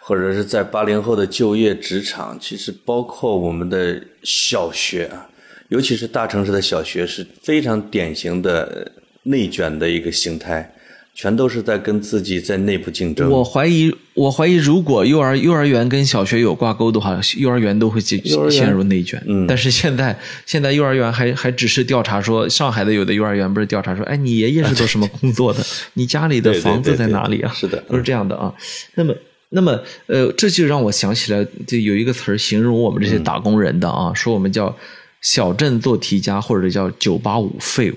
[0.01, 5.28] 或者是在八零后的就业职场，其实包括我们的小学啊，
[5.68, 8.91] 尤其是大城市的小学，是非常典型的。
[9.25, 10.73] 内卷的一个形态，
[11.14, 13.31] 全都是在跟自己在内部竞争。
[13.31, 19.23] 我怀疑，我怀疑，如果幼儿幼儿园跟小学有挂钩的话，幼儿园都会进陷入内卷。
[19.27, 25.64] 嗯，但是现在现在幼儿园还还只是调查说，上海的有的幼儿园不是调查说，哎，你爷爷是做什么工作的？
[25.95, 27.53] 你家里的房子在哪里啊？
[27.55, 28.55] 是的，都是这样的啊。
[28.95, 29.14] 那么，
[29.51, 34.75] 那么，呃，这就让我想起来，就有一个词儿形容我们这些打工人的啊，说我们叫
[35.21, 37.97] 小镇做题家，或者叫九八五废物。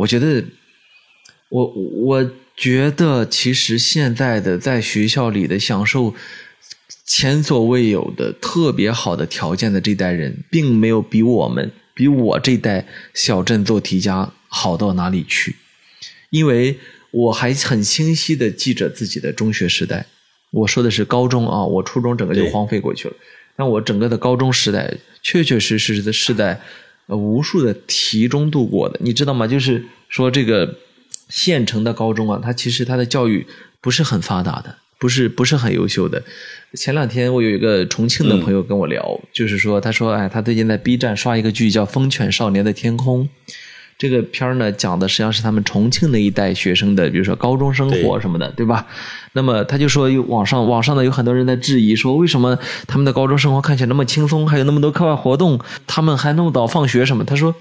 [0.00, 0.42] 我觉得，
[1.50, 6.14] 我我觉得，其实现在的在学校里的享受
[7.04, 15.56] 前所未有的特别好的条件的这代人，并没有比我们比我这代小镇做题家好到哪里去。
[16.30, 16.78] 因为
[17.10, 20.06] 我还很清晰的记着自己的中学时代，
[20.50, 23.14] 我说的是高中啊，我初中整个就荒废过去了。
[23.56, 26.58] 那我整个的高中时代，确确实实的是在。
[27.10, 29.44] 呃，无数的题中度过的，你知道吗？
[29.44, 30.76] 就是说，这个
[31.28, 33.44] 县城的高中啊，它其实它的教育
[33.80, 36.22] 不是很发达的，不是不是很优秀的。
[36.74, 43.24] 前两天我有一个重庆的朋友跟我聊，就是说，他说，哎，他最近在 B 站刷一个剧叫《风犬少年的天空》。
[44.00, 48.86] 这个片儿呢，讲的实际上是他们重庆那一代学生的，比如说高中生活什么的，对吧？
[49.34, 57.22] 那么他就说，有网上网上呢有很多人在质疑，说为什么他们的高中生活看起来那么轻松，还有那么多课外活动，他们还那么早放学什么？
[57.22, 57.54] 他说，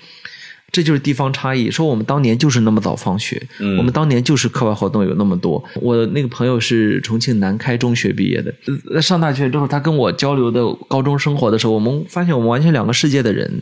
[0.71, 1.69] 这就是地方差异。
[1.69, 3.45] 说我们当年就是那么早放学，
[3.77, 5.61] 我们当年就是课外活动有那么多。
[5.81, 8.53] 我那个朋友是重庆南开中学毕业的，
[8.95, 13.61] 在上大学之后，他跟我交流的高中生活的时候，我们发现我们完全两个世界的人。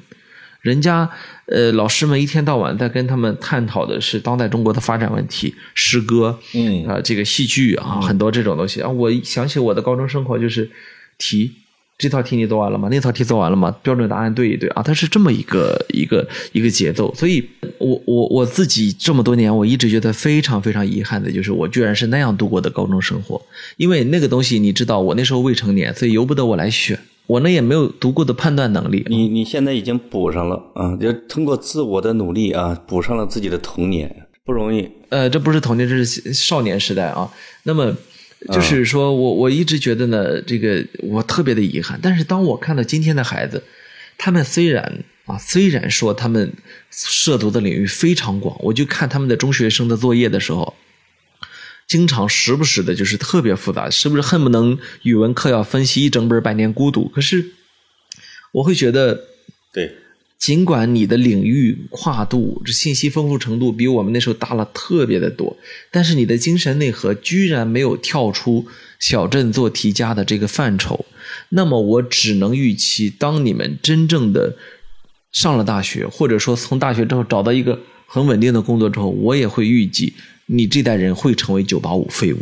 [0.68, 1.09] 人家
[1.45, 8.89] 呃，老师们一天到晚在跟他们探讨的是当代中国的发展问题，诗歌，嗯啊，这个戏剧啊，很多这种东西啊。
[8.89, 10.70] 我想起我的高中生活，就是
[11.18, 11.53] 题，
[11.97, 12.89] 这套题你做完了吗？
[12.91, 13.74] 那套题做完了吗？
[13.82, 17.15] 标准答案对一对啊，它是这么一个一个一个节奏。
[17.15, 17.47] 所以，
[17.78, 23.41] 我我我自己这么多年，我一直觉得非常非常遗憾的，就是我居然是那样度过的高中生活。
[23.78, 26.99] 因为那个东西，你知道，我那时候未成年，所以由不得我来选。
[27.28, 29.05] 我呢也没有足够的判断能力。
[29.09, 34.89] 你你现在已经补上了啊，就通过自我的努力啊，补上了自己的童年，不容易。
[35.09, 37.30] 呃，这不是童年，这是少年时代啊。
[37.63, 37.95] 那么
[38.53, 41.99] 就是说我我一直觉得呢，这个我特别的遗憾。
[42.01, 43.61] 但是当我看到今天的孩子，
[44.17, 46.53] 他们虽然啊，虽然说他们
[46.89, 50.73] 涉足的领域非常广，我就看他们的中学生的作业的时候，
[51.88, 57.05] 经常时不时的就是特别复杂，是不是恨不能语文课要分析一整本《百年孤独》？
[57.11, 57.51] 可是
[58.51, 59.21] 我会觉得，
[59.71, 59.95] 对，
[60.38, 65.55] 尽管你的领域跨度、这信息丰富程度比我们那时候大了特别的多，
[65.89, 68.65] 但是你的精神内核居然没有跳出
[68.99, 71.05] 小镇做题家的这个范畴，
[71.49, 74.57] 那么我只能预期，当你们真正的
[75.31, 80.13] 上了大学，或者说从大学之后找到一个很稳定的工作之后，我也会预计
[80.48, 82.39] 你这代人会成为九八五废物，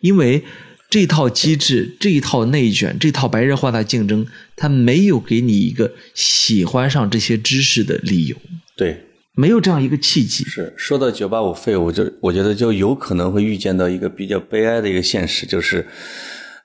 [0.00, 0.44] 因为
[0.90, 8.36] 这套机制、这一套内卷、这套白热化的竞争，它没有给你一个喜欢上这些知识的理由，
[8.76, 9.04] 对，
[9.34, 10.44] 没有这样一个契机。
[10.44, 15.86] 是说到九八五废物，就我觉得就有可能会预见到一个比较悲哀的一个现实，就是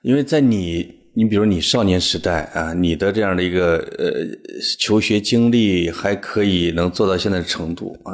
[0.02, 4.12] 因为在你，你比如你少年时代啊，你的这样的一个呃
[4.78, 8.12] 求学经历还可以能做到现在的程度啊，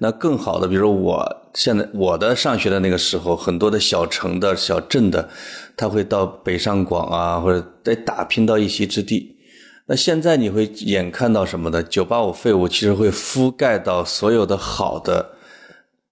[0.00, 5.28] 那更好的，比如说我现在我的上学的那个时候，很多的小城的小镇的，
[5.76, 9.36] 他会到北上广啊，或者得打拼到一席之地。
[9.86, 11.82] 那现在你会眼看到什么呢？
[11.82, 15.32] 九八五废物其实会覆盖到所有的好的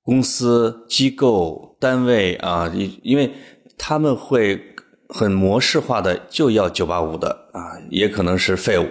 [0.03, 2.71] 公司、机构、单位啊，
[3.03, 3.33] 因为
[3.79, 4.61] 他们会
[5.09, 8.87] 很模式化的就要九八五的啊，也可能是废物。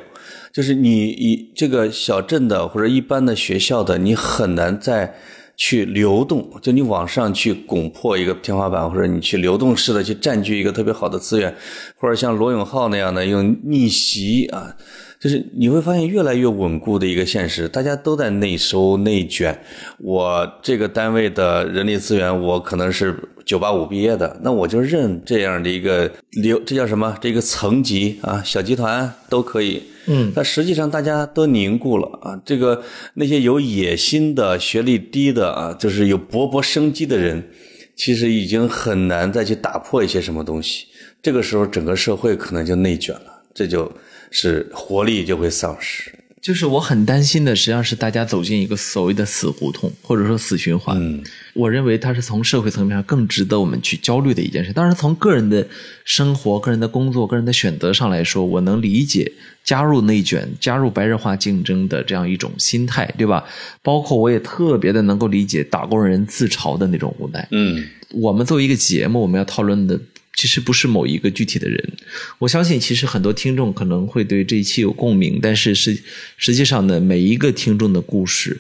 [0.52, 5.16] 就是你以这个小镇的或者一般的学校的，你很难在
[5.56, 11.56] 去流动，就你往上去拱破一个天花板，或者你去流动式的去占据一个特别好的资源，
[11.98, 14.76] 或者像罗永浩那样的用逆袭啊，
[15.22, 19.56] 就是你会发现越来越稳固的一个现实，大家都在内收内卷。
[20.00, 23.16] 我这个单位的人力资源，我可能是
[23.46, 27.16] 九八五毕业的，那我就认这样的一个流，这叫什么？
[27.22, 29.84] 这个层级啊，小集团都可以。
[30.08, 32.42] 嗯，但实际上大家都凝固了啊。
[32.44, 37.48] 这个那些有野心的、学历低的啊，就是有勃勃生机的人，
[37.96, 40.88] 其实已经很难再去打破一些什么东西。
[41.22, 43.92] 这个时候，整个社会可能就内卷了，这就
[44.32, 46.12] 是活力就会丧失。
[46.42, 50.98] 就是我很担心的，实际上是大家走进一个所谓的死胡同，或者说死循环。
[51.00, 51.24] 嗯，
[51.54, 54.74] 我认为它是从社会层面上更值得我们去焦虑的一件事。
[54.74, 55.68] 当然，从个人的
[56.04, 59.32] 生活、个人的工作、个人的选择上来说，我能理解
[59.64, 63.44] 加入内卷、加入白热化竞争的这样一种心态，对吧？
[63.84, 67.48] 包括我也特别的能够理解打工人自嘲的那种无奈。
[67.52, 70.00] 嗯，我们作为一个节目，我们要讨论的
[70.34, 71.94] 其实不是某一个具体的人。
[72.40, 75.98] 我相信，其实很多听众可能会对这一期有共鸣，但是实
[76.38, 78.60] 实际上呢，每一个听众的故事，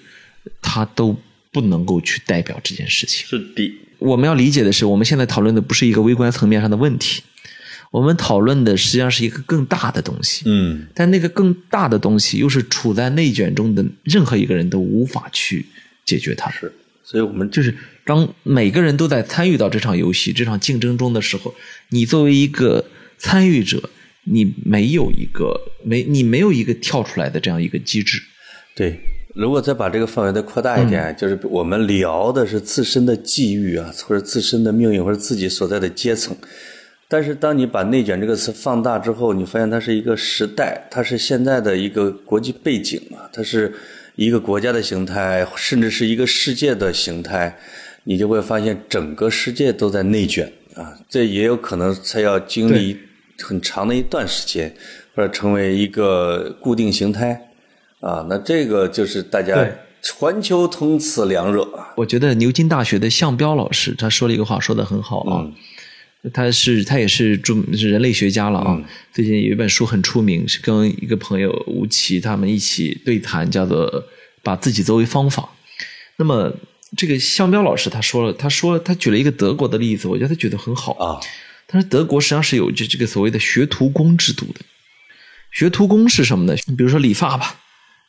[0.61, 1.17] 他都
[1.51, 3.25] 不能够去代表这件事情。
[3.27, 3.73] 是的。
[3.99, 7.21] 我们要理解的是，我们现在讨论的不是一个微观层面上的问题，
[7.91, 10.43] 我们讨论的实际上是一个更大的东西。
[10.45, 15.65] 嗯，但那个更大的东西，又是处在内卷中的任何一个人都无法去
[16.03, 16.49] 解决它。
[16.49, 16.73] 是。
[17.03, 17.75] 所以我们就是
[18.05, 21.53] 当每个人都在参与到这场游戏、这场竞争中的时候，
[21.89, 22.85] 你作为一个
[23.17, 23.89] 参与者，
[24.25, 28.21] 你没有一个没你没有一个跳出来的这样一个机制。
[28.75, 28.99] 对，
[29.35, 36.35] 如果再把这个范围再扩大一点，就是我们聊的是自身的际遇啊，或者自身的命运，或者自己所在的阶层。
[37.07, 43.73] 但是，当你把“内卷”这个词放大之后，你发现它是一个时代，它是现在的一个国际背景啊，它是
[44.15, 47.57] 一个国家的形态，甚至是一个世界的形态，
[48.03, 50.93] 你就会发现整个世界都在内卷啊。
[51.09, 52.97] 这也有可能才要经历
[53.39, 54.73] 很长的一段时间，
[55.15, 57.49] 或者成为一个固定形态
[57.99, 58.25] 啊。
[58.29, 59.67] 那这个就是大家
[60.17, 61.93] 环球同此凉热啊。
[61.97, 65.41] 我觉得牛津大学的向彪老师他说了一个话，说的很好啊。
[65.45, 65.53] 嗯
[66.33, 68.79] 他是他也是著是人类学家了啊。
[69.11, 73.91] 最近有一本书很出名，是跟一个朋友吴奇他们一起对谈，叫做
[74.43, 75.43] 《把自己作为方法》。
[76.17, 76.53] 那么
[76.95, 81.19] 这个向彪老师他说了，他说他举了一个德国的例子，我觉得他举得很好啊。
[81.67, 84.59] 他说德国实际上是有这这个所谓的学徒工制度的。
[85.51, 86.53] 学徒工是什么呢？
[86.67, 87.60] 你比如说理发吧。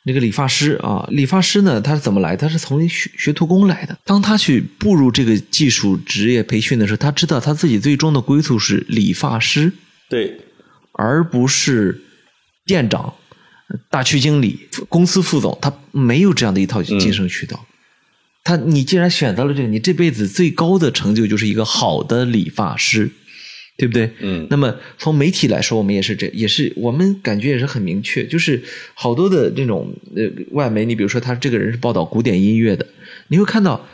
[0.05, 2.35] 那个理发师啊，理发师呢，他是怎么来？
[2.35, 3.97] 他是从学学徒工来的。
[4.03, 9.71] 当他去步入这个技术职业培训的时候，他知道他自己最终的归宿是理发师，
[10.09, 10.37] 对，
[10.91, 12.01] 而不是
[12.65, 13.13] 店长、
[13.89, 15.57] 大区经理、公司副总。
[15.61, 17.65] 他没有这样的一套晋升渠道。
[18.43, 23.09] 他，你既然选择了这个，你这辈子最高的成就就是一个好的理发师。
[23.75, 24.09] 对不对？
[24.19, 28.61] 嗯，那么从媒体来说，我们也是这，也是我们感觉也是很明确，就是
[28.93, 32.85] 好多的这种呃外媒，你比如说他这个人是报道古典音乐的，
[33.29, 33.85] 你会看到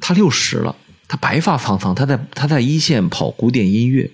[0.00, 0.74] 他六十了，
[1.06, 4.10] 他白发苍苍，他在他在一线跑古典音乐。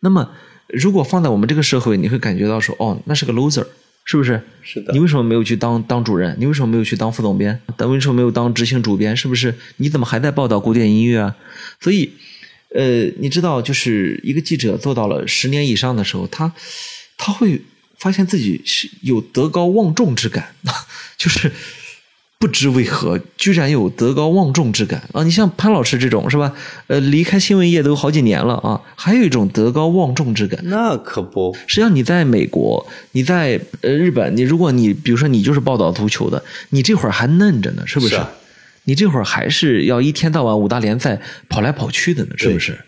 [0.00, 0.30] 那么
[0.68, 3.66] 如果放在我们这个社会，你会感觉到说，哦，那是个 loser，
[4.04, 4.40] 是不是？
[4.62, 6.36] 是的你为什么没有去当当主任？
[6.38, 7.58] 你为什么没有去当副总编？
[7.78, 9.16] 但为什么没有当执行主编？
[9.16, 9.54] 是不是？
[9.78, 11.34] 你怎么还在报道古典音乐啊？
[11.80, 12.12] 所以，
[12.74, 16.52] 呃，你知道，就是一个记者做到了十年以上的时候，他
[17.16, 17.62] 他会
[17.96, 20.54] 发现自己是有德高望重之感，
[21.16, 21.50] 就是。
[22.36, 25.22] 不知为何，居然有德高望重之感啊！
[25.22, 26.52] 你像潘老师这种是吧？
[26.88, 30.60] 呃，离开新闻业都好几年了啊，还有一种德高望重之感。
[30.64, 38.16] 那可不，实际上你在美国，你在呃日本，你如果你比如说你就是报道足球的，你这会儿还嫩着呢，是不是？
[38.16, 38.30] 是啊
[38.84, 42.78] 你这会儿还是要一天到晚五大联赛跑来跑去的呢，是不是？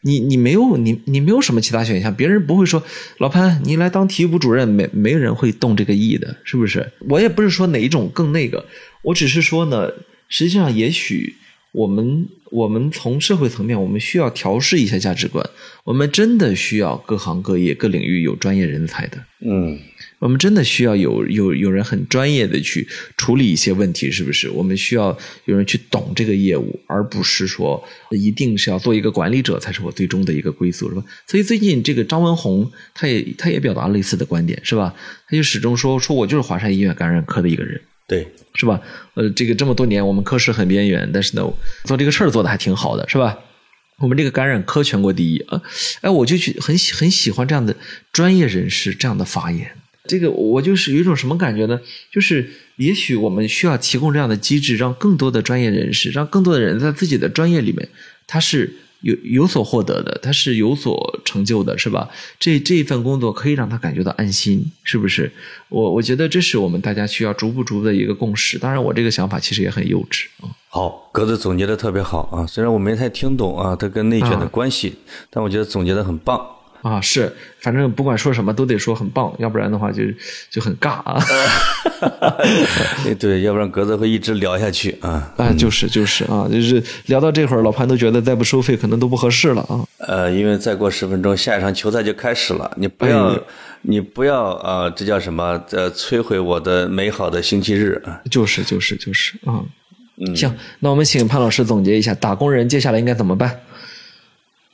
[0.00, 2.80] 你你没有你你没有什么其他选项，别人不会说
[3.18, 6.92] 老潘你来当体育部主任，没没人会动这个意的，是不是？
[7.08, 8.64] 我也不是说哪一种更那个，
[9.02, 9.90] 我只是说呢，
[10.28, 11.34] 实际上也许
[11.72, 15.44] 我们我们从社会层面，我们需要调试一下价值观，
[15.84, 19.78] 我们真的需要各行各业各领域有专业人才的，嗯，
[20.18, 22.88] 我们真的需要有有有人很专业的去
[23.18, 24.48] 处理一些问题，是不是？
[24.48, 31.04] 我们需要有人去懂这个业务，而不是说一定是要做一个管理者才是我最终的一个归宿，是吧？
[31.26, 34.94] 所以最近这个张文宏，他也他也表达类似的观点，是吧？
[35.28, 37.78] 他就始终说说我就是华山医院感染科的一个人，
[38.08, 38.80] 对，是吧？
[39.14, 41.42] 呃，这个这么多年我们科室很边缘，但是呢，
[41.84, 43.38] 做这个事儿做的还挺好的，是吧？
[43.98, 45.60] 我们这个感染科全国第一啊！
[46.00, 47.76] 哎，我就去很喜很喜欢这样的
[48.12, 49.72] 专业人士这样的发言。
[50.06, 51.78] 这个我就是有一种什么感觉呢？
[52.10, 57.88] 就是也许我们需要提供这样的机制，让更多的专业人士，让更多的人在自己的专业里面，
[58.26, 62.08] 他是有有所获得的，他是有所成就的，是吧？
[62.40, 65.30] 这这一份工作可以让他感觉到安心，是不是？
[65.68, 68.58] 我我觉得这是我们大家需要逐步逐步的一个共识。
[68.58, 70.50] 当然，我这个想法其实也很幼稚啊。
[70.68, 74.96] 好，格子总结的特别好啊，虽然我没太听懂啊，它跟内卷的关系，
[75.30, 76.44] 但我觉得总结的很棒。
[76.88, 77.30] 啊，是，
[77.60, 80.02] 反正不管说什么都得说很棒，要不然的话就
[80.50, 81.22] 就很尬啊。
[83.04, 85.32] 哎 对，要不然格子会一直聊下去啊。
[85.36, 89.84] 哎，就是就是啊，就是聊到这会儿，老潘都觉得再不收费可能都不合适了啊。
[90.06, 93.38] 呃，因为再过十分钟，下一场球赛就开始了，你不要，哎
[93.82, 95.62] 你不要啊、呃这叫什么？
[95.70, 98.20] 呃，摧毁我的美好的星期日啊！
[98.28, 99.62] 就是就是就是啊。
[100.34, 103.56] 行，那我们请潘老师总结一下，打工人接下来应该怎么办？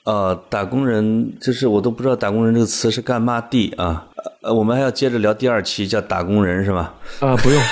[0.05, 4.07] 呃，打工人就是我都不知道“打工人”这个词是干嘛的啊。
[4.43, 6.93] 呃，我们还要接着聊第二期，叫打工人是吧？
[7.21, 7.63] 啊，不用。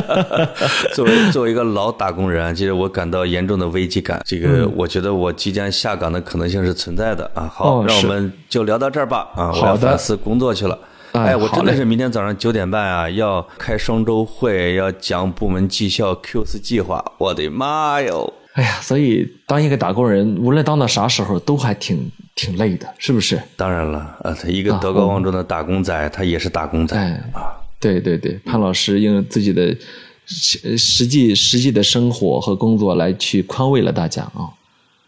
[0.92, 4.20] 作为作为一个老打工人啊，其实我感到严重的危机感。
[4.26, 7.50] 这个我觉得我即将下岗的可能性是存在的啊。
[7.50, 10.78] 好，哦让我们就聊到这儿吧啊，我要反思工作去了。
[11.12, 17.02] 哎哎，我真的是明天早上九点半啊，要开双周会，要讲部门绩效 Q 四计划。
[17.16, 18.30] 我的妈哟！
[18.54, 23.40] 哎呀，所以当一个打工人，无论当到啥时候，都还挺挺累的，是不是？
[23.56, 27.50] 当然了，啊，他一个德高望重的打工仔，他也是打工仔哎啊。
[27.80, 29.76] 对对对，潘老师用自己的
[30.24, 34.48] 实实际实际的生活和工作来去宽慰了大家啊。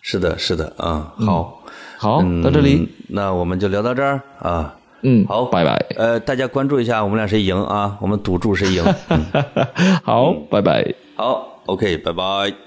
[0.02, 1.14] 是的，是的啊。
[1.18, 1.62] 好，
[1.98, 4.74] 好，嗯到这里，那我们就聊到这儿啊。
[5.02, 5.76] 嗯，好，拜拜。
[5.96, 7.96] 呃，大家关注一下我们俩谁赢啊？
[8.00, 8.84] 我们赌注谁赢。
[9.08, 9.24] 嗯
[10.02, 10.94] 好，拜拜。
[11.14, 12.65] 好，OK，拜拜。